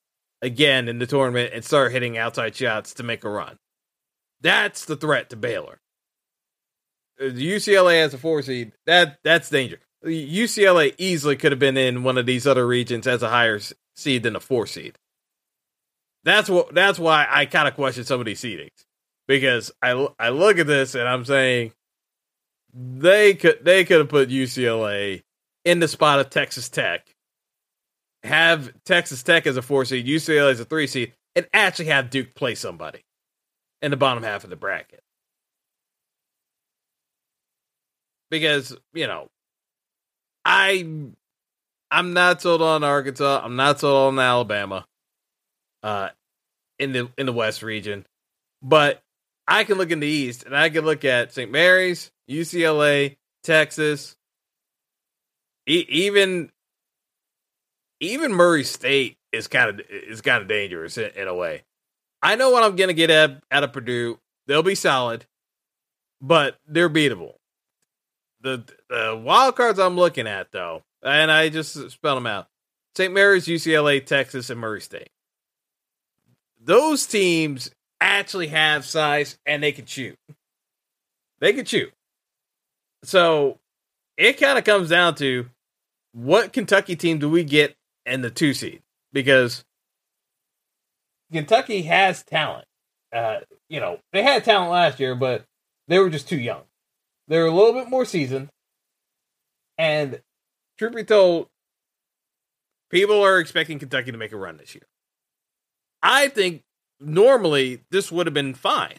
again 0.42 0.88
in 0.88 0.98
the 0.98 1.06
tournament 1.06 1.52
and 1.52 1.64
start 1.64 1.92
hitting 1.92 2.16
outside 2.16 2.54
shots 2.54 2.94
to 2.94 3.02
make 3.02 3.24
a 3.24 3.28
run. 3.28 3.56
That's 4.40 4.84
the 4.84 4.96
threat 4.96 5.30
to 5.30 5.36
Baylor. 5.36 5.78
Uh, 7.20 7.24
UCLA 7.24 8.02
as 8.02 8.14
a 8.14 8.18
four 8.18 8.42
seed, 8.42 8.72
that 8.86 9.18
that's 9.22 9.50
danger. 9.50 9.78
UCLA 10.04 10.94
easily 10.96 11.36
could 11.36 11.52
have 11.52 11.58
been 11.58 11.76
in 11.76 12.02
one 12.02 12.16
of 12.16 12.24
these 12.24 12.46
other 12.46 12.66
regions 12.66 13.06
as 13.06 13.22
a 13.22 13.28
higher 13.28 13.60
seed 13.94 14.22
than 14.22 14.36
a 14.36 14.40
four 14.40 14.66
seed. 14.66 14.98
That's 16.24 16.48
what. 16.48 16.74
That's 16.74 16.98
why 16.98 17.26
I 17.28 17.46
kind 17.46 17.68
of 17.68 17.74
question 17.74 18.04
some 18.04 18.20
of 18.20 18.26
these 18.26 18.40
seedings 18.40 18.84
because 19.28 19.70
I 19.82 20.08
I 20.18 20.30
look 20.30 20.58
at 20.58 20.66
this 20.66 20.94
and 20.94 21.08
I'm 21.08 21.24
saying 21.24 21.72
they 22.74 23.34
could 23.34 23.64
they 23.64 23.84
could 23.84 23.98
have 23.98 24.08
put 24.08 24.28
UCLA 24.28 25.22
in 25.64 25.80
the 25.80 25.88
spot 25.88 26.20
of 26.20 26.30
Texas 26.30 26.68
Tech, 26.68 27.06
have 28.22 28.72
Texas 28.84 29.22
Tech 29.22 29.46
as 29.46 29.56
a 29.56 29.62
four 29.62 29.84
seed, 29.84 30.06
UCLA 30.06 30.50
as 30.50 30.60
a 30.60 30.64
three 30.64 30.86
seed, 30.86 31.12
and 31.36 31.46
actually 31.52 31.86
have 31.86 32.10
Duke 32.10 32.34
play 32.34 32.54
somebody 32.54 33.04
in 33.82 33.90
the 33.90 33.96
bottom 33.96 34.22
half 34.22 34.44
of 34.44 34.50
the 34.50 34.56
bracket. 34.56 35.02
Because, 38.30 38.76
you 38.94 39.06
know, 39.06 39.28
I 40.44 40.86
I'm 41.90 42.12
not 42.12 42.40
sold 42.42 42.62
on 42.62 42.84
Arkansas. 42.84 43.42
I'm 43.44 43.56
not 43.56 43.80
sold 43.80 44.12
on 44.12 44.18
Alabama. 44.18 44.86
Uh 45.82 46.10
in 46.78 46.92
the 46.92 47.08
in 47.18 47.26
the 47.26 47.32
West 47.32 47.62
region. 47.62 48.06
But 48.62 49.02
I 49.46 49.64
can 49.64 49.78
look 49.78 49.90
in 49.90 50.00
the 50.00 50.06
East 50.06 50.44
and 50.44 50.56
I 50.56 50.70
can 50.70 50.84
look 50.84 51.04
at 51.04 51.32
St. 51.32 51.50
Mary's, 51.50 52.10
UCLA, 52.30 53.16
Texas, 53.42 54.16
e- 55.68 55.86
even 55.88 56.50
even 58.00 58.32
Murray 58.32 58.64
State 58.64 59.16
is 59.32 59.46
kind 59.46 59.70
of 59.70 59.86
is 59.90 60.20
kind 60.20 60.42
of 60.42 60.48
dangerous 60.48 60.98
in, 60.98 61.10
in, 61.16 61.28
a 61.28 61.34
way. 61.34 61.62
I 62.22 62.36
know 62.36 62.50
what 62.50 62.62
I'm 62.62 62.76
gonna 62.76 62.92
get 62.92 63.10
at 63.10 63.42
out 63.50 63.64
of 63.64 63.72
Purdue. 63.72 64.18
They'll 64.46 64.62
be 64.62 64.74
solid, 64.74 65.26
but 66.20 66.56
they're 66.66 66.90
beatable. 66.90 67.34
The 68.40 68.64
the 68.88 69.20
wild 69.22 69.56
cards 69.56 69.78
I'm 69.78 69.96
looking 69.96 70.26
at 70.26 70.52
though, 70.52 70.82
and 71.02 71.30
I 71.30 71.48
just 71.48 71.90
spelled 71.90 72.16
them 72.16 72.26
out: 72.26 72.48
St. 72.96 73.12
Mary's, 73.12 73.46
UCLA, 73.46 74.04
Texas, 74.04 74.50
and 74.50 74.60
Murray 74.60 74.80
State. 74.80 75.10
Those 76.62 77.06
teams 77.06 77.70
actually 78.00 78.48
have 78.48 78.84
size 78.84 79.38
and 79.46 79.62
they 79.62 79.72
can 79.72 79.86
shoot. 79.86 80.16
They 81.38 81.52
can 81.52 81.64
shoot. 81.64 81.92
So 83.02 83.58
it 84.16 84.34
kind 84.34 84.58
of 84.58 84.64
comes 84.64 84.90
down 84.90 85.14
to 85.16 85.46
what 86.12 86.52
Kentucky 86.52 86.96
team 86.96 87.18
do 87.18 87.28
we 87.28 87.44
get 87.44 87.76
in 88.04 88.20
the 88.22 88.30
two 88.30 88.52
seed? 88.52 88.82
Because 89.12 89.64
Kentucky 91.32 91.82
has 91.82 92.22
talent. 92.22 92.66
Uh, 93.12 93.40
you 93.68 93.80
know, 93.80 93.98
they 94.12 94.22
had 94.22 94.44
talent 94.44 94.70
last 94.70 95.00
year, 95.00 95.14
but 95.14 95.44
they 95.88 95.98
were 95.98 96.10
just 96.10 96.28
too 96.28 96.38
young. 96.38 96.62
They're 97.30 97.46
a 97.46 97.50
little 97.50 97.72
bit 97.72 97.88
more 97.88 98.04
seasoned. 98.04 98.48
And 99.78 100.20
truth 100.76 100.94
be 100.94 101.04
told, 101.04 101.46
people 102.90 103.22
are 103.22 103.38
expecting 103.38 103.78
Kentucky 103.78 104.10
to 104.10 104.18
make 104.18 104.32
a 104.32 104.36
run 104.36 104.56
this 104.56 104.74
year. 104.74 104.82
I 106.02 106.28
think 106.28 106.62
normally 106.98 107.82
this 107.92 108.10
would 108.10 108.26
have 108.26 108.34
been 108.34 108.54
fine. 108.54 108.96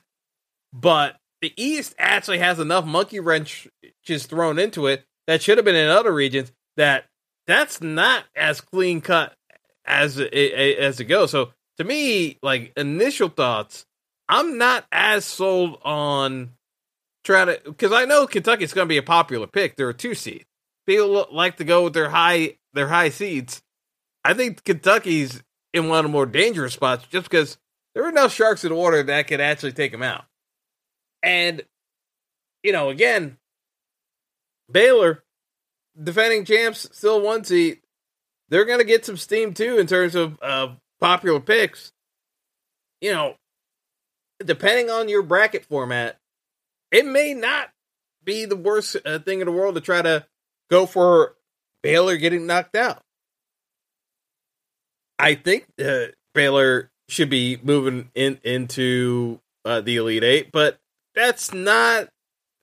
But 0.74 1.18
the 1.42 1.54
East 1.58 1.94
actually 2.00 2.40
has 2.40 2.58
enough 2.58 2.86
monkey 2.86 3.20
wrenches 3.20 4.26
thrown 4.26 4.58
into 4.58 4.88
it 4.88 5.04
that 5.28 5.42
should 5.42 5.58
have 5.58 5.66
been 5.66 5.76
in 5.76 5.90
other 5.90 6.14
regions 6.14 6.54
that 6.78 7.06
that's 7.48 7.82
not 7.82 8.24
as 8.34 8.62
clean 8.62 9.02
cut 9.02 9.34
as 9.86 10.18
it, 10.18 10.34
as 10.34 11.02
it 11.02 11.06
goes. 11.06 11.32
So 11.32 11.52
to 11.78 11.84
me, 11.84 12.38
like 12.42 12.72
initial 12.78 13.28
thoughts, 13.28 13.86
I'm 14.30 14.58
not 14.58 14.86
as 14.90 15.26
sold 15.26 15.80
on 15.84 16.52
trying 17.24 17.48
to 17.48 17.62
because 17.66 17.92
I 17.92 18.06
know 18.06 18.28
Kentucky's 18.28 18.74
going 18.74 18.88
to 18.88 18.90
be 18.90 18.98
a 18.98 19.04
popular 19.04 19.48
pick. 19.48 19.76
They're 19.76 19.90
a 19.90 19.94
two 19.94 20.16
seed. 20.16 20.46
People 20.86 21.28
like 21.32 21.58
to 21.58 21.64
go 21.64 21.84
with 21.84 21.94
their 21.94 22.10
high 22.10 22.58
their 22.74 22.88
high 22.88 23.10
seeds. 23.10 23.62
I 24.24 24.34
think 24.34 24.64
Kentucky's 24.64 25.42
in 25.74 25.88
one 25.88 26.00
of 26.00 26.06
the 26.06 26.10
more 26.10 26.26
dangerous 26.26 26.74
spots 26.74 27.06
just 27.08 27.30
because 27.30 27.58
there 27.94 28.06
are 28.06 28.10
enough 28.10 28.34
sharks 28.34 28.64
in 28.64 28.70
the 28.70 28.76
water 28.76 29.04
that 29.04 29.28
could 29.28 29.42
actually 29.42 29.74
take 29.74 29.92
them 29.92 30.04
out. 30.04 30.26
And, 31.24 31.64
you 32.64 32.72
know, 32.72 32.90
again, 32.90 33.38
Baylor, 34.72 35.24
defending 36.02 36.46
champs, 36.46 36.88
still 36.92 37.22
one 37.22 37.44
seat. 37.44 37.82
They're 38.50 38.66
going 38.66 38.80
to 38.80 38.86
get 38.86 39.06
some 39.06 39.18
steam 39.18 39.54
too 39.54 39.78
in 39.78 39.88
terms 39.88 40.16
of 40.16 40.38
uh, 40.42 40.70
popular 41.00 41.40
picks. 41.40 41.92
You 43.02 43.14
know, 43.14 43.36
depending 44.44 44.90
on 44.90 45.10
your 45.10 45.24
bracket 45.24 45.66
format, 45.66 46.18
it 46.92 47.06
may 47.06 47.34
not 47.34 47.70
be 48.24 48.46
the 48.46 48.56
worst 48.56 48.98
uh, 49.06 49.20
thing 49.20 49.42
in 49.42 49.46
the 49.46 49.52
world 49.52 49.76
to 49.76 49.82
try 49.82 50.02
to 50.02 50.26
go 50.70 50.86
for 50.86 51.36
Baylor 51.82 52.18
getting 52.18 52.46
knocked 52.46 52.76
out. 52.76 53.04
I 55.18 55.36
think 55.36 55.68
uh, 55.84 56.08
Baylor 56.34 56.92
should 57.08 57.30
be 57.30 57.60
moving 57.62 58.10
in 58.16 58.40
into 58.44 59.40
uh, 59.66 59.82
the 59.82 59.98
Elite 59.98 60.24
Eight, 60.24 60.52
but 60.52 60.80
that's 61.14 61.54
not 61.54 62.10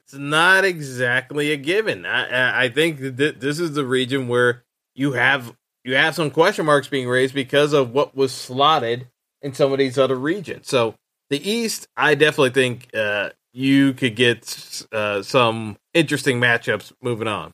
it's 0.05 0.15
not 0.15 0.65
exactly 0.65 1.53
a 1.53 1.57
given. 1.57 2.07
I, 2.07 2.65
I 2.65 2.69
think 2.71 2.99
that 3.01 3.41
this 3.41 3.61
is 3.61 3.75
the 3.75 3.85
region 3.85 4.27
where 4.27 4.65
you 4.95 5.13
have 5.13 5.55
you 5.85 5.95
have 5.97 6.15
some 6.15 6.31
question 6.31 6.67
marks 6.67 6.89
being 6.89 7.09
raised 7.09 7.35
because 7.35 7.73
of 7.73 7.93
what 7.93 8.17
was 8.17 8.33
slotted 8.33 9.09
in 9.43 9.55
some 9.55 9.73
of 9.73 9.79
these 9.79 9.99
other 9.99 10.17
regions. 10.17 10.67
So 10.69 10.95
the 11.31 11.49
East, 11.49 11.89
I 11.97 12.15
definitely 12.15 12.51
think 12.51 12.89
uh, 12.95 13.31
you 13.59 13.93
could 13.93 14.15
get 14.15 14.87
uh, 14.93 15.21
some 15.21 15.77
interesting 15.93 16.41
matchups 16.41 16.93
moving 17.03 17.27
on. 17.27 17.51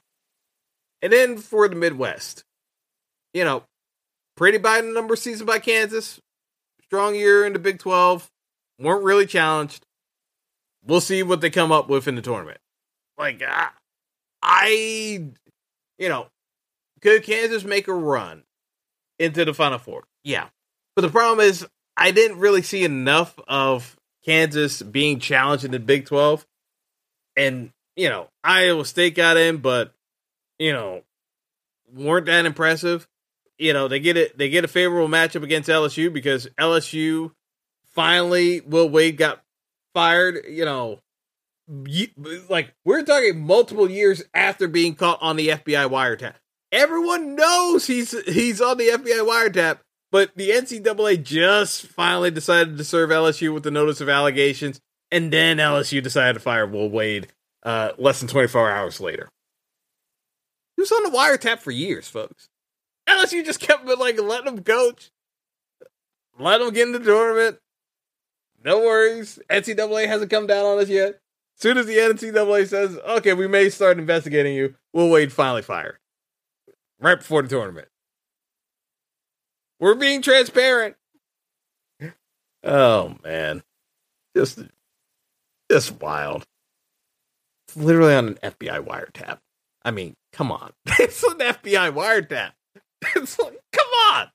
And 1.01 1.11
then 1.11 1.39
for 1.39 1.67
the 1.67 1.77
Midwest, 1.77 2.45
you 3.33 3.43
know, 3.43 3.63
pretty 4.37 4.59
by 4.59 4.83
the 4.83 4.89
number 4.89 5.17
season 5.17 5.47
by 5.47 5.61
Kansas, 5.61 6.21
strong 6.83 7.15
year 7.15 7.47
in 7.47 7.55
the 7.55 7.59
Big 7.59 7.79
12. 7.79 8.29
Weren't 8.79 9.03
really 9.03 9.25
challenged. 9.25 9.87
We'll 10.85 11.01
see 11.01 11.23
what 11.23 11.41
they 11.41 11.49
come 11.49 11.73
up 11.73 11.89
with 11.89 12.07
in 12.07 12.17
the 12.17 12.23
tournament. 12.23 12.59
Like, 13.17 13.43
I, 13.43 13.71
I 14.43 15.29
you 15.99 16.09
know, 16.11 16.27
could 17.01 17.23
Kansas 17.23 17.65
make 17.65 17.89
a 17.89 17.95
run 17.95 18.43
into 19.19 19.47
the 19.47 19.55
Final 19.55 19.79
Four? 19.79 20.05
Yeah. 20.23 20.49
But 20.97 21.03
the 21.03 21.09
problem 21.09 21.41
is, 21.47 21.67
I 21.97 22.11
didn't 22.11 22.41
really 22.41 22.63
see 22.63 22.85
enough 22.85 23.39
of 23.49 23.97
Kansas 24.25 24.83
being 24.83 25.19
challenged 25.21 25.65
in 25.65 25.71
the 25.71 25.79
Big 25.79 26.07
12. 26.07 26.47
And, 27.37 27.71
you 27.97 28.09
know, 28.09 28.29
Iowa 28.43 28.85
State 28.85 29.15
got 29.15 29.37
in, 29.37 29.59
but, 29.59 29.93
you 30.59 30.73
know, 30.73 31.03
weren't 31.93 32.27
that 32.27 32.47
impressive 32.47 33.09
you 33.59 33.73
know 33.73 33.89
they 33.89 34.01
get 34.01 34.17
it 34.17 34.37
they 34.37 34.49
get 34.49 34.65
a 34.65 34.69
favorable 34.69 35.09
matchup 35.09 35.43
against 35.43 35.69
LSU 35.69 36.13
because 36.13 36.49
LSU 36.59 37.33
finally 37.95 38.61
Will 38.61 38.89
Wade 38.89 39.17
got 39.17 39.43
fired. 39.93 40.45
You 40.49 40.65
know, 40.65 41.01
like 42.49 42.75
we're 42.85 43.03
talking 43.03 43.41
multiple 43.47 43.91
years 43.91 44.23
after 44.35 44.69
being 44.69 44.95
caught 44.95 45.19
on 45.23 45.37
the 45.37 45.49
FBI 45.49 45.89
wiretap. 45.89 46.35
Everyone 46.73 47.37
knows 47.37 47.87
he's 47.87 48.11
he's 48.27 48.61
on 48.61 48.79
the 48.79 48.89
FBI 48.89 49.27
wiretap, 49.27 49.79
but 50.15 50.31
the 50.37 50.51
NCAA 50.51 51.25
just 51.25 51.89
finally 51.89 52.31
decided 52.31 52.79
to 52.79 52.85
serve 52.85 53.11
LSU 53.11 53.53
with 53.53 53.65
the 53.65 53.73
notice 53.73 54.01
of 54.01 54.09
allegations, 54.09 54.81
and 55.11 55.33
then 55.33 55.57
LSU 55.57 56.01
decided 56.01 56.35
to 56.35 56.39
fire 56.39 56.69
Will 56.69 56.89
Wade 56.89 57.27
uh, 57.65 57.91
less 57.99 58.21
than 58.21 58.29
24 58.29 58.71
hours 58.71 59.01
later. 59.01 59.29
He 60.77 60.83
was 60.83 60.93
on 60.93 61.03
the 61.03 61.11
wiretap 61.11 61.59
for 61.59 61.73
years, 61.73 62.07
folks. 62.07 62.49
LSU 63.09 63.45
just 63.45 63.59
kept 63.59 63.85
like 63.87 64.21
letting 64.21 64.55
him 64.55 64.63
coach, 64.63 65.11
let 66.39 66.61
him 66.61 66.73
get 66.73 66.87
in 66.87 66.93
the 66.93 67.01
tournament. 67.01 67.59
No 68.65 68.79
worries. 68.79 69.41
NCAA 69.51 70.07
hasn't 70.07 70.31
come 70.31 70.47
down 70.47 70.65
on 70.65 70.79
us 70.79 70.89
yet. 70.89 71.15
As 71.57 71.61
soon 71.61 71.77
as 71.77 71.87
the 71.87 71.97
NCAA 71.97 72.69
says, 72.69 72.97
okay, 72.99 73.33
we 73.33 73.49
may 73.49 73.69
start 73.69 73.99
investigating 73.99 74.55
you, 74.55 74.77
Will 74.93 75.11
Wade 75.11 75.33
finally 75.33 75.63
fired. 75.63 75.99
Right 77.01 77.19
before 77.19 77.43
the 77.43 77.49
tournament. 77.49 77.89
We're 79.85 79.95
being 79.95 80.23
transparent. 80.23 80.97
Oh 82.63 83.17
man. 83.23 83.63
Just 84.35 84.59
just 85.71 86.01
wild. 86.01 86.47
It's 87.69 87.77
literally 87.77 88.15
on 88.15 88.29
an 88.29 88.39
FBI 88.43 88.83
wiretap. 88.83 89.41
I 89.85 89.91
mean, 89.91 90.15
come 90.33 90.51
on. 90.51 90.73
it's 90.99 91.23
an 91.23 91.37
FBI 91.37 91.93
wiretap. 91.93 92.53
it's 93.15 93.39
like, 93.39 93.61
come 93.73 93.87
on. 94.11 94.31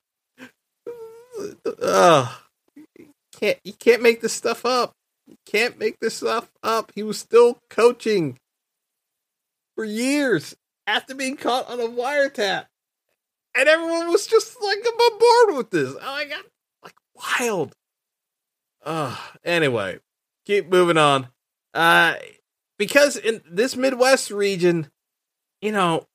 You 2.96 3.08
can't 3.32 3.58
you 3.64 3.72
can't 3.72 4.02
make 4.02 4.20
this 4.20 4.32
stuff 4.32 4.64
up. 4.64 4.92
You 5.26 5.34
can't 5.46 5.80
make 5.80 5.98
this 5.98 6.18
stuff 6.18 6.48
up. 6.62 6.92
He 6.94 7.02
was 7.02 7.18
still 7.18 7.58
coaching 7.68 8.38
for 9.74 9.82
years 9.82 10.54
after 10.86 11.12
being 11.12 11.36
caught 11.36 11.68
on 11.68 11.80
a 11.80 11.88
wiretap. 11.88 12.66
And 13.56 13.68
everyone 13.68 14.10
was 14.10 14.26
just 14.26 14.56
like 14.62 14.78
on 14.78 15.18
board 15.18 15.56
with 15.56 15.70
this. 15.70 15.94
Oh 16.00 16.12
my 16.12 16.24
god, 16.24 16.44
like 16.84 16.94
wild. 17.14 17.74
Uh 18.84 19.16
anyway, 19.44 19.98
keep 20.46 20.68
moving 20.68 20.98
on. 20.98 21.28
Uh 21.74 22.14
because 22.78 23.16
in 23.16 23.42
this 23.50 23.76
Midwest 23.76 24.30
region, 24.30 24.90
you 25.60 25.72
know, 25.72 26.06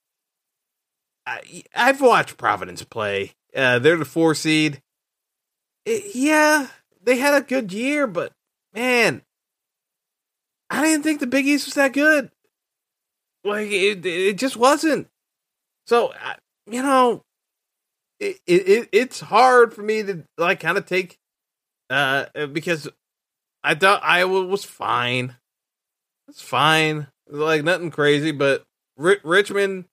I, 1.26 1.62
have 1.72 2.00
watched 2.00 2.36
Providence 2.36 2.82
play. 2.82 3.32
Uh, 3.54 3.78
they're 3.78 3.96
the 3.96 4.04
four 4.04 4.34
seed. 4.34 4.82
It, 5.84 6.14
yeah, 6.14 6.68
they 7.02 7.16
had 7.16 7.34
a 7.34 7.46
good 7.46 7.72
year, 7.72 8.06
but 8.06 8.32
man, 8.74 9.22
I 10.70 10.82
didn't 10.82 11.02
think 11.04 11.20
the 11.20 11.26
Big 11.26 11.46
East 11.46 11.66
was 11.66 11.74
that 11.74 11.92
good. 11.92 12.30
Like 13.44 13.68
it, 13.70 14.04
it 14.04 14.38
just 14.38 14.56
wasn't. 14.56 15.08
So, 15.86 16.12
you 16.68 16.82
know, 16.82 17.22
it, 18.20 18.40
it 18.46 18.88
it's 18.92 19.20
hard 19.20 19.74
for 19.74 19.82
me 19.82 20.02
to 20.02 20.24
like 20.38 20.60
kind 20.60 20.78
of 20.78 20.86
take 20.86 21.18
uh 21.90 22.26
because 22.52 22.88
I 23.62 23.74
thought 23.74 24.00
Iowa 24.04 24.44
was 24.46 24.64
fine. 24.64 25.36
It's 26.28 26.40
fine, 26.40 27.08
like 27.28 27.64
nothing 27.64 27.90
crazy, 27.90 28.30
but 28.30 28.64
R- 28.98 29.18
Richmond 29.24 29.86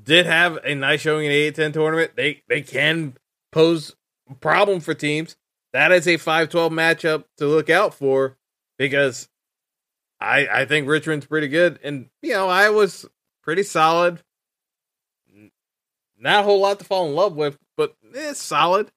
did 0.00 0.26
have 0.26 0.58
a 0.64 0.74
nice 0.74 1.00
showing 1.00 1.24
in 1.24 1.32
the 1.32 1.50
A10 1.50 1.72
tournament. 1.72 2.12
They 2.16 2.42
they 2.48 2.62
can 2.62 3.16
pose 3.50 3.96
problem 4.40 4.80
for 4.80 4.94
teams. 4.94 5.36
That 5.72 5.92
is 5.92 6.06
a 6.06 6.14
5-12 6.16 6.70
matchup 6.70 7.24
to 7.38 7.46
look 7.46 7.70
out 7.70 7.94
for 7.94 8.36
because 8.78 9.28
I 10.20 10.46
I 10.46 10.64
think 10.66 10.88
Richmond's 10.88 11.26
pretty 11.26 11.48
good 11.48 11.78
and 11.82 12.08
you 12.22 12.32
know, 12.32 12.48
I 12.48 12.70
was 12.70 13.06
pretty 13.42 13.62
solid. 13.62 14.22
Not 16.18 16.40
a 16.40 16.42
whole 16.42 16.60
lot 16.60 16.78
to 16.78 16.84
fall 16.84 17.06
in 17.06 17.14
love 17.14 17.36
with, 17.36 17.58
but 17.76 17.94
it's 18.12 18.42
solid. 18.42 18.90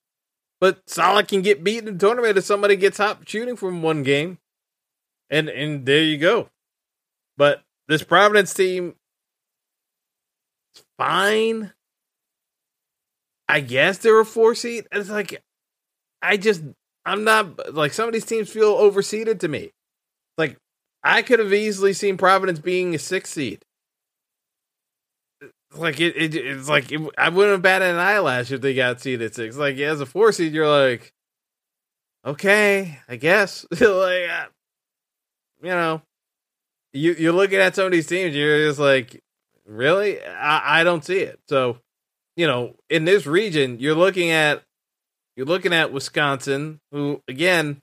But 0.59 0.87
solid 0.87 1.27
can 1.27 1.41
get 1.41 1.63
beat 1.63 1.79
in 1.79 1.85
the 1.85 1.93
tournament 1.93 2.37
if 2.37 2.43
somebody 2.45 2.75
gets 2.75 2.97
hot 2.97 3.27
shooting 3.27 3.55
from 3.55 3.81
one 3.81 4.03
game. 4.03 4.37
And 5.29 5.49
and 5.49 5.85
there 5.85 6.03
you 6.03 6.17
go. 6.17 6.49
But 7.37 7.61
this 7.87 8.03
Providence 8.03 8.53
team 8.53 8.95
fine. 10.97 11.73
I 13.49 13.59
guess 13.59 13.97
they're 13.97 14.19
a 14.19 14.25
four 14.25 14.55
seed. 14.55 14.87
It's 14.91 15.09
like 15.09 15.43
I 16.21 16.37
just 16.37 16.63
I'm 17.05 17.23
not 17.23 17.73
like 17.73 17.93
some 17.93 18.07
of 18.07 18.13
these 18.13 18.25
teams 18.25 18.49
feel 18.49 18.75
overseeded 18.75 19.39
to 19.39 19.47
me. 19.47 19.71
Like 20.37 20.57
I 21.03 21.21
could 21.21 21.39
have 21.39 21.53
easily 21.53 21.93
seen 21.93 22.17
Providence 22.17 22.59
being 22.59 22.93
a 22.93 22.99
six 22.99 23.31
seed. 23.31 23.65
Like 25.73 25.99
it, 25.99 26.15
it 26.17 26.35
it's 26.35 26.67
like 26.67 26.91
it, 26.91 27.01
I 27.17 27.29
wouldn't 27.29 27.53
have 27.53 27.61
batted 27.61 27.89
an 27.89 27.99
eyelash 27.99 28.51
if 28.51 28.61
they 28.61 28.73
got 28.73 28.99
seed 28.99 29.21
at 29.21 29.35
six. 29.35 29.55
Like 29.55 29.77
as 29.77 30.01
a 30.01 30.05
four 30.05 30.31
seed, 30.31 30.53
you're 30.53 30.69
like, 30.69 31.13
okay, 32.25 32.99
I 33.07 33.15
guess. 33.15 33.65
like, 33.71 33.81
uh, 33.81 34.45
you 35.61 35.69
know, 35.69 36.01
you 36.93 37.13
you're 37.13 37.33
looking 37.33 37.59
at 37.59 37.75
some 37.75 37.85
of 37.85 37.91
these 37.91 38.07
teams, 38.07 38.35
you're 38.35 38.67
just 38.67 38.79
like, 38.79 39.21
really? 39.65 40.21
I, 40.21 40.81
I 40.81 40.83
don't 40.83 41.05
see 41.05 41.19
it. 41.19 41.39
So, 41.47 41.77
you 42.35 42.47
know, 42.47 42.75
in 42.89 43.05
this 43.05 43.25
region, 43.25 43.79
you're 43.79 43.95
looking 43.95 44.29
at 44.29 44.63
you're 45.35 45.45
looking 45.45 45.73
at 45.73 45.93
Wisconsin, 45.93 46.79
who 46.91 47.21
again, 47.27 47.81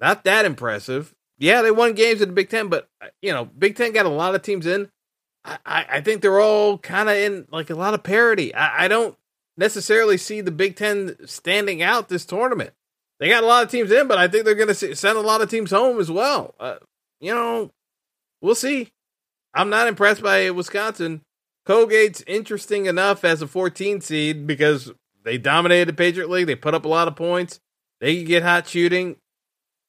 not 0.00 0.24
that 0.24 0.44
impressive. 0.44 1.14
Yeah, 1.38 1.62
they 1.62 1.70
won 1.70 1.92
games 1.92 2.20
in 2.20 2.30
the 2.30 2.34
Big 2.34 2.48
Ten, 2.48 2.68
but 2.68 2.88
uh, 3.00 3.08
you 3.22 3.32
know, 3.32 3.44
Big 3.44 3.76
Ten 3.76 3.92
got 3.92 4.06
a 4.06 4.10
lot 4.10 4.34
of 4.34 4.42
teams 4.42 4.66
in. 4.66 4.90
I, 5.64 5.86
I 5.88 6.00
think 6.00 6.22
they're 6.22 6.40
all 6.40 6.78
kind 6.78 7.08
of 7.08 7.16
in 7.16 7.46
like 7.50 7.70
a 7.70 7.74
lot 7.74 7.94
of 7.94 8.02
parity. 8.02 8.54
I, 8.54 8.84
I 8.84 8.88
don't 8.88 9.16
necessarily 9.56 10.16
see 10.16 10.40
the 10.40 10.50
Big 10.50 10.76
Ten 10.76 11.16
standing 11.26 11.82
out 11.82 12.08
this 12.08 12.24
tournament. 12.24 12.72
They 13.18 13.28
got 13.28 13.44
a 13.44 13.46
lot 13.46 13.64
of 13.64 13.70
teams 13.70 13.90
in, 13.90 14.08
but 14.08 14.18
I 14.18 14.28
think 14.28 14.44
they're 14.44 14.54
going 14.54 14.74
to 14.74 14.94
send 14.96 15.16
a 15.16 15.22
lot 15.22 15.40
of 15.40 15.48
teams 15.50 15.70
home 15.70 15.98
as 16.00 16.10
well. 16.10 16.54
Uh, 16.60 16.76
you 17.20 17.34
know, 17.34 17.70
we'll 18.42 18.54
see. 18.54 18.92
I'm 19.54 19.70
not 19.70 19.88
impressed 19.88 20.22
by 20.22 20.50
Wisconsin. 20.50 21.22
Colgate's 21.66 22.22
interesting 22.26 22.86
enough 22.86 23.24
as 23.24 23.40
a 23.40 23.46
14 23.46 24.02
seed 24.02 24.46
because 24.46 24.92
they 25.24 25.38
dominated 25.38 25.88
the 25.88 25.92
Patriot 25.94 26.28
League. 26.28 26.46
They 26.46 26.54
put 26.54 26.74
up 26.74 26.84
a 26.84 26.88
lot 26.88 27.08
of 27.08 27.16
points. 27.16 27.58
They 28.00 28.16
can 28.16 28.26
get 28.26 28.42
hot 28.42 28.68
shooting. 28.68 29.16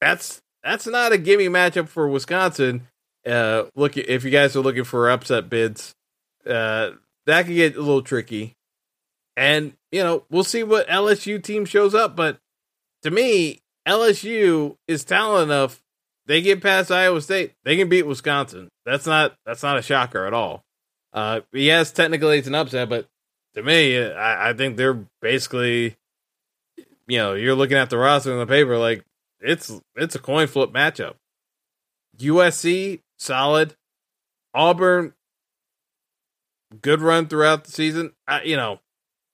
That's 0.00 0.40
that's 0.64 0.86
not 0.86 1.12
a 1.12 1.18
gimme 1.18 1.48
matchup 1.48 1.88
for 1.88 2.08
Wisconsin. 2.08 2.88
Uh, 3.28 3.66
look, 3.74 3.96
if 3.96 4.24
you 4.24 4.30
guys 4.30 4.56
are 4.56 4.60
looking 4.60 4.84
for 4.84 5.10
upset 5.10 5.50
bids, 5.50 5.94
uh, 6.46 6.90
that 7.26 7.46
could 7.46 7.54
get 7.54 7.76
a 7.76 7.80
little 7.80 8.02
tricky. 8.02 8.54
And 9.36 9.74
you 9.92 10.02
know, 10.02 10.24
we'll 10.30 10.44
see 10.44 10.62
what 10.62 10.88
LSU 10.88 11.42
team 11.42 11.64
shows 11.64 11.94
up. 11.94 12.16
But 12.16 12.38
to 13.02 13.10
me, 13.10 13.60
LSU 13.86 14.76
is 14.86 15.04
talented 15.04 15.48
enough. 15.48 15.82
They 16.26 16.42
get 16.42 16.62
past 16.62 16.90
Iowa 16.90 17.20
State. 17.22 17.52
They 17.64 17.76
can 17.76 17.88
beat 17.88 18.06
Wisconsin. 18.06 18.68
That's 18.84 19.06
not 19.06 19.34
that's 19.46 19.62
not 19.62 19.78
a 19.78 19.82
shocker 19.82 20.26
at 20.26 20.34
all. 20.34 20.64
Uh, 21.12 21.40
yes, 21.52 21.90
technically 21.92 22.38
it's 22.38 22.48
an 22.48 22.54
upset, 22.54 22.88
but 22.88 23.06
to 23.54 23.62
me, 23.62 23.98
I, 23.98 24.50
I 24.50 24.52
think 24.52 24.76
they're 24.76 25.04
basically, 25.22 25.96
you 27.06 27.18
know, 27.18 27.34
you're 27.34 27.54
looking 27.54 27.78
at 27.78 27.90
the 27.90 27.96
roster 27.96 28.32
in 28.32 28.38
the 28.38 28.46
paper 28.46 28.76
like 28.76 29.04
it's 29.40 29.72
it's 29.96 30.14
a 30.14 30.18
coin 30.18 30.46
flip 30.46 30.70
matchup. 30.70 31.14
USC 32.18 33.00
solid. 33.18 33.74
Auburn, 34.54 35.14
good 36.80 37.00
run 37.00 37.26
throughout 37.26 37.64
the 37.64 37.72
season. 37.72 38.12
I, 38.26 38.42
you 38.42 38.56
know, 38.56 38.80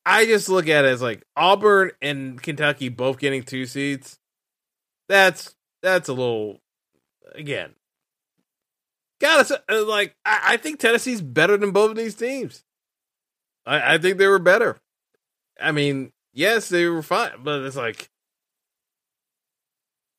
I 0.05 0.27
just 0.27 0.49
look 0.49 0.69
at 0.69 0.85
it 0.85 0.89
as 0.89 1.03
like 1.03 1.25
Auburn 1.37 1.93
and 2.03 2.43
Kentucky 2.43 2.89
both 2.89 3.19
getting 3.19 3.43
two 3.43 3.67
seeds. 3.67 4.19
That's 5.09 5.55
that's 5.83 6.09
a 6.09 6.13
little 6.13 6.61
again. 7.35 7.75
Gotta 9.21 9.63
uh, 9.69 9.85
like 9.87 10.17
I, 10.25 10.41
I 10.45 10.57
think 10.57 10.81
Tennessee's 10.81 11.23
better 11.23 11.57
than 11.57 11.71
both 11.71 11.91
of 11.91 11.97
these 11.97 12.15
teams. 12.15 12.65
I, 13.65 13.95
I 13.95 13.99
think 13.99 14.19
they 14.19 14.27
were 14.27 14.39
better. 14.39 14.79
I 15.61 15.73
mean, 15.73 16.13
yes, 16.33 16.69
they 16.69 16.87
were 16.87 17.03
fine, 17.03 17.31
but 17.43 17.63
it's 17.63 17.77
like 17.77 18.11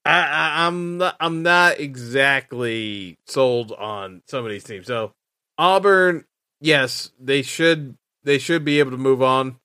I, 0.05 0.67
am 0.67 0.99
not, 0.99 1.15
I'm 1.19 1.41
not 1.41 1.79
exactly 1.79 3.17
sold 3.25 3.71
on 3.71 4.21
some 4.27 4.45
of 4.45 4.51
these 4.51 4.63
teams. 4.63 4.85
So 4.85 5.13
Auburn, 5.57 6.25
yes, 6.61 7.11
they 7.19 7.41
should 7.41 7.97
they 8.23 8.37
should 8.37 8.63
be 8.63 8.79
able 8.79 8.91
to 8.91 8.97
move 8.97 9.21
on 9.23 9.57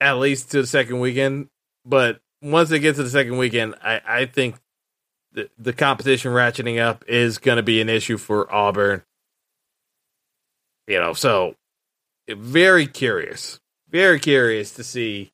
at 0.00 0.18
least 0.18 0.50
to 0.50 0.62
the 0.62 0.66
second 0.66 1.00
weekend. 1.00 1.48
But 1.84 2.20
once 2.42 2.68
they 2.68 2.78
get 2.78 2.96
to 2.96 3.02
the 3.02 3.10
second 3.10 3.38
weekend, 3.38 3.76
I, 3.82 4.00
I 4.06 4.26
think 4.26 4.56
the 5.32 5.48
the 5.58 5.72
competition 5.72 6.32
ratcheting 6.32 6.78
up 6.78 7.04
is 7.08 7.38
going 7.38 7.56
to 7.56 7.62
be 7.62 7.80
an 7.80 7.88
issue 7.88 8.18
for 8.18 8.52
Auburn. 8.52 9.02
You 10.86 10.98
know, 10.98 11.14
so 11.14 11.54
very 12.28 12.86
curious, 12.86 13.58
very 13.88 14.20
curious 14.20 14.72
to 14.72 14.84
see 14.84 15.30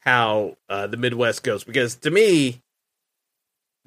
how 0.00 0.56
uh, 0.68 0.86
the 0.86 0.96
Midwest 0.96 1.42
goes 1.42 1.64
because 1.64 1.96
to 1.96 2.10
me 2.10 2.60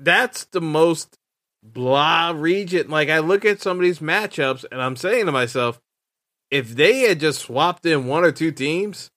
that's 0.03 0.45
the 0.45 0.61
most 0.61 1.17
blah 1.63 2.31
region. 2.35 2.89
Like 2.89 3.09
I 3.09 3.19
look 3.19 3.45
at 3.45 3.61
some 3.61 3.77
of 3.77 3.83
these 3.83 3.99
matchups 3.99 4.65
and 4.71 4.81
I'm 4.81 4.95
saying 4.95 5.25
to 5.25 5.31
myself, 5.31 5.81
if 6.51 6.75
they 6.75 6.99
had 6.99 7.19
just 7.19 7.41
swapped 7.41 7.85
in 7.85 8.07
one 8.07 8.23
or 8.23 8.31
two 8.31 8.51
teams, 8.51 9.09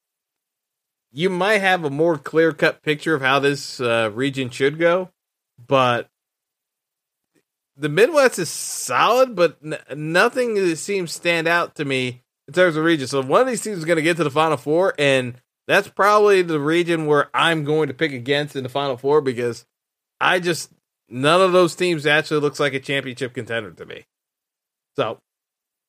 you 1.12 1.29
might 1.31 1.59
have 1.59 1.85
a 1.85 1.90
more 1.90 2.18
clear 2.18 2.53
cut 2.53 2.83
picture 2.83 3.14
of 3.14 3.22
how 3.22 3.38
this 3.38 3.81
uh, 3.81 4.11
region 4.12 4.51
should 4.51 4.79
go. 4.79 5.11
But 5.66 6.09
the 7.77 7.88
Midwest 7.88 8.38
is 8.38 8.49
solid, 8.49 9.35
but 9.35 9.59
n- 9.64 9.79
nothing 9.94 10.75
seems 10.77 11.12
stand 11.12 11.46
out 11.46 11.75
to 11.77 11.85
me 11.85 12.22
in 12.49 12.55
terms 12.55 12.77
of 12.77 12.85
region. 12.85 13.07
So 13.07 13.22
one 13.22 13.42
of 13.42 13.46
these 13.46 13.62
teams 13.62 13.79
is 13.79 13.85
going 13.85 13.96
to 13.96 14.03
get 14.03 14.16
to 14.18 14.25
the 14.25 14.31
Final 14.31 14.57
Four, 14.57 14.94
and 14.99 15.35
that's 15.66 15.88
probably 15.88 16.42
the 16.42 16.61
region 16.61 17.07
where 17.07 17.29
I'm 17.35 17.64
going 17.64 17.88
to 17.88 17.94
pick 17.94 18.12
against 18.12 18.57
in 18.57 18.62
the 18.62 18.68
Final 18.68 18.96
Four 18.96 19.20
because 19.20 19.66
I 20.20 20.38
just 20.38 20.70
none 21.09 21.40
of 21.40 21.53
those 21.53 21.75
teams 21.75 22.07
actually 22.07 22.40
looks 22.40 22.61
like 22.61 22.75
a 22.75 22.81
championship 22.81 23.35
contender 23.35 23.71
to 23.73 23.87
me. 23.87 24.05
So 24.97 25.19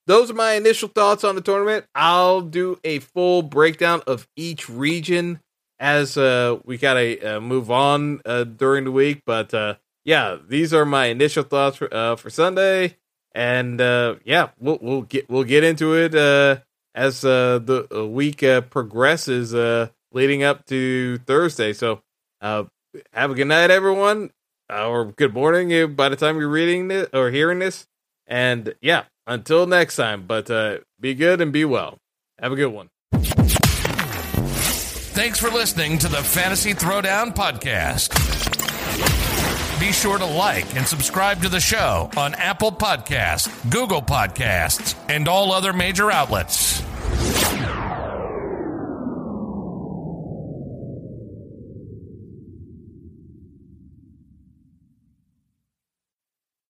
those 0.08 0.32
are 0.32 0.36
my 0.36 0.54
initial 0.54 0.88
thoughts 0.90 1.24
on 1.24 1.36
the 1.36 1.42
tournament. 1.42 1.86
I'll 1.94 2.42
do 2.42 2.80
a 2.84 3.00
full 3.00 3.42
breakdown 3.42 4.02
of 4.08 4.28
each 4.36 4.70
region 4.70 5.42
as 5.80 6.18
uh, 6.18 6.58
we 6.64 6.78
gotta 6.78 7.38
uh, 7.38 7.40
move 7.40 7.70
on 7.70 8.22
uh, 8.26 8.46
during 8.46 8.86
the 8.86 8.92
week. 8.92 9.22
But 9.26 9.54
uh, 9.54 9.76
yeah, 10.06 10.38
these 10.48 10.74
are 10.74 10.86
my 10.86 11.08
initial 11.08 11.44
thoughts 11.44 11.78
for, 11.78 11.94
uh, 11.94 12.16
for 12.16 12.30
Sunday, 12.30 12.98
and 13.36 13.80
uh, 13.82 14.16
yeah, 14.24 14.50
we'll 14.60 14.80
we'll 14.82 15.02
get 15.04 15.30
we'll 15.30 15.44
get 15.44 15.64
into 15.64 15.94
it 15.94 16.16
as 16.96 17.22
the 17.22 18.10
week 18.12 18.40
progresses, 18.70 19.92
leading 20.12 20.44
up 20.44 20.66
to 20.68 21.18
Thursday. 21.20 21.74
So 21.74 22.02
have 22.42 23.32
a 23.32 23.36
good 23.36 23.48
night, 23.48 23.70
everyone, 23.70 24.32
or 24.70 25.06
good 25.06 25.34
morning 25.34 25.94
by 25.96 26.10
the 26.10 26.16
time 26.16 26.38
you're 26.38 26.50
reading 26.50 26.88
this 26.88 27.10
or 27.14 27.32
hearing 27.32 27.60
this. 27.60 27.88
And 28.26 28.76
yeah, 28.82 29.06
until 29.26 29.66
next 29.68 29.96
time, 29.96 30.26
but 30.28 30.50
uh, 30.50 30.80
be 31.00 31.14
good 31.14 31.42
and 31.42 31.52
be 31.54 31.66
well. 31.66 31.98
Have 32.40 32.52
a 32.52 32.56
good 32.56 32.68
one. 32.68 32.90
Thanks 35.18 35.40
for 35.40 35.50
listening 35.50 35.98
to 36.00 36.08
the 36.08 36.18
Fantasy 36.18 36.74
Throwdown 36.74 37.34
Podcast. 37.34 38.14
Be 39.80 39.92
sure 39.92 40.18
to 40.18 40.26
like 40.26 40.76
and 40.76 40.86
subscribe 40.88 41.42
to 41.42 41.50
the 41.50 41.60
show 41.60 42.10
on 42.18 42.36
Apple 42.36 42.72
Podcasts, 42.72 43.72
Google 43.72 44.02
Podcasts, 44.02 44.96
and 45.10 45.28
all 45.28 45.52
other 45.52 45.74
major 45.74 46.12
outlets. 46.12 46.82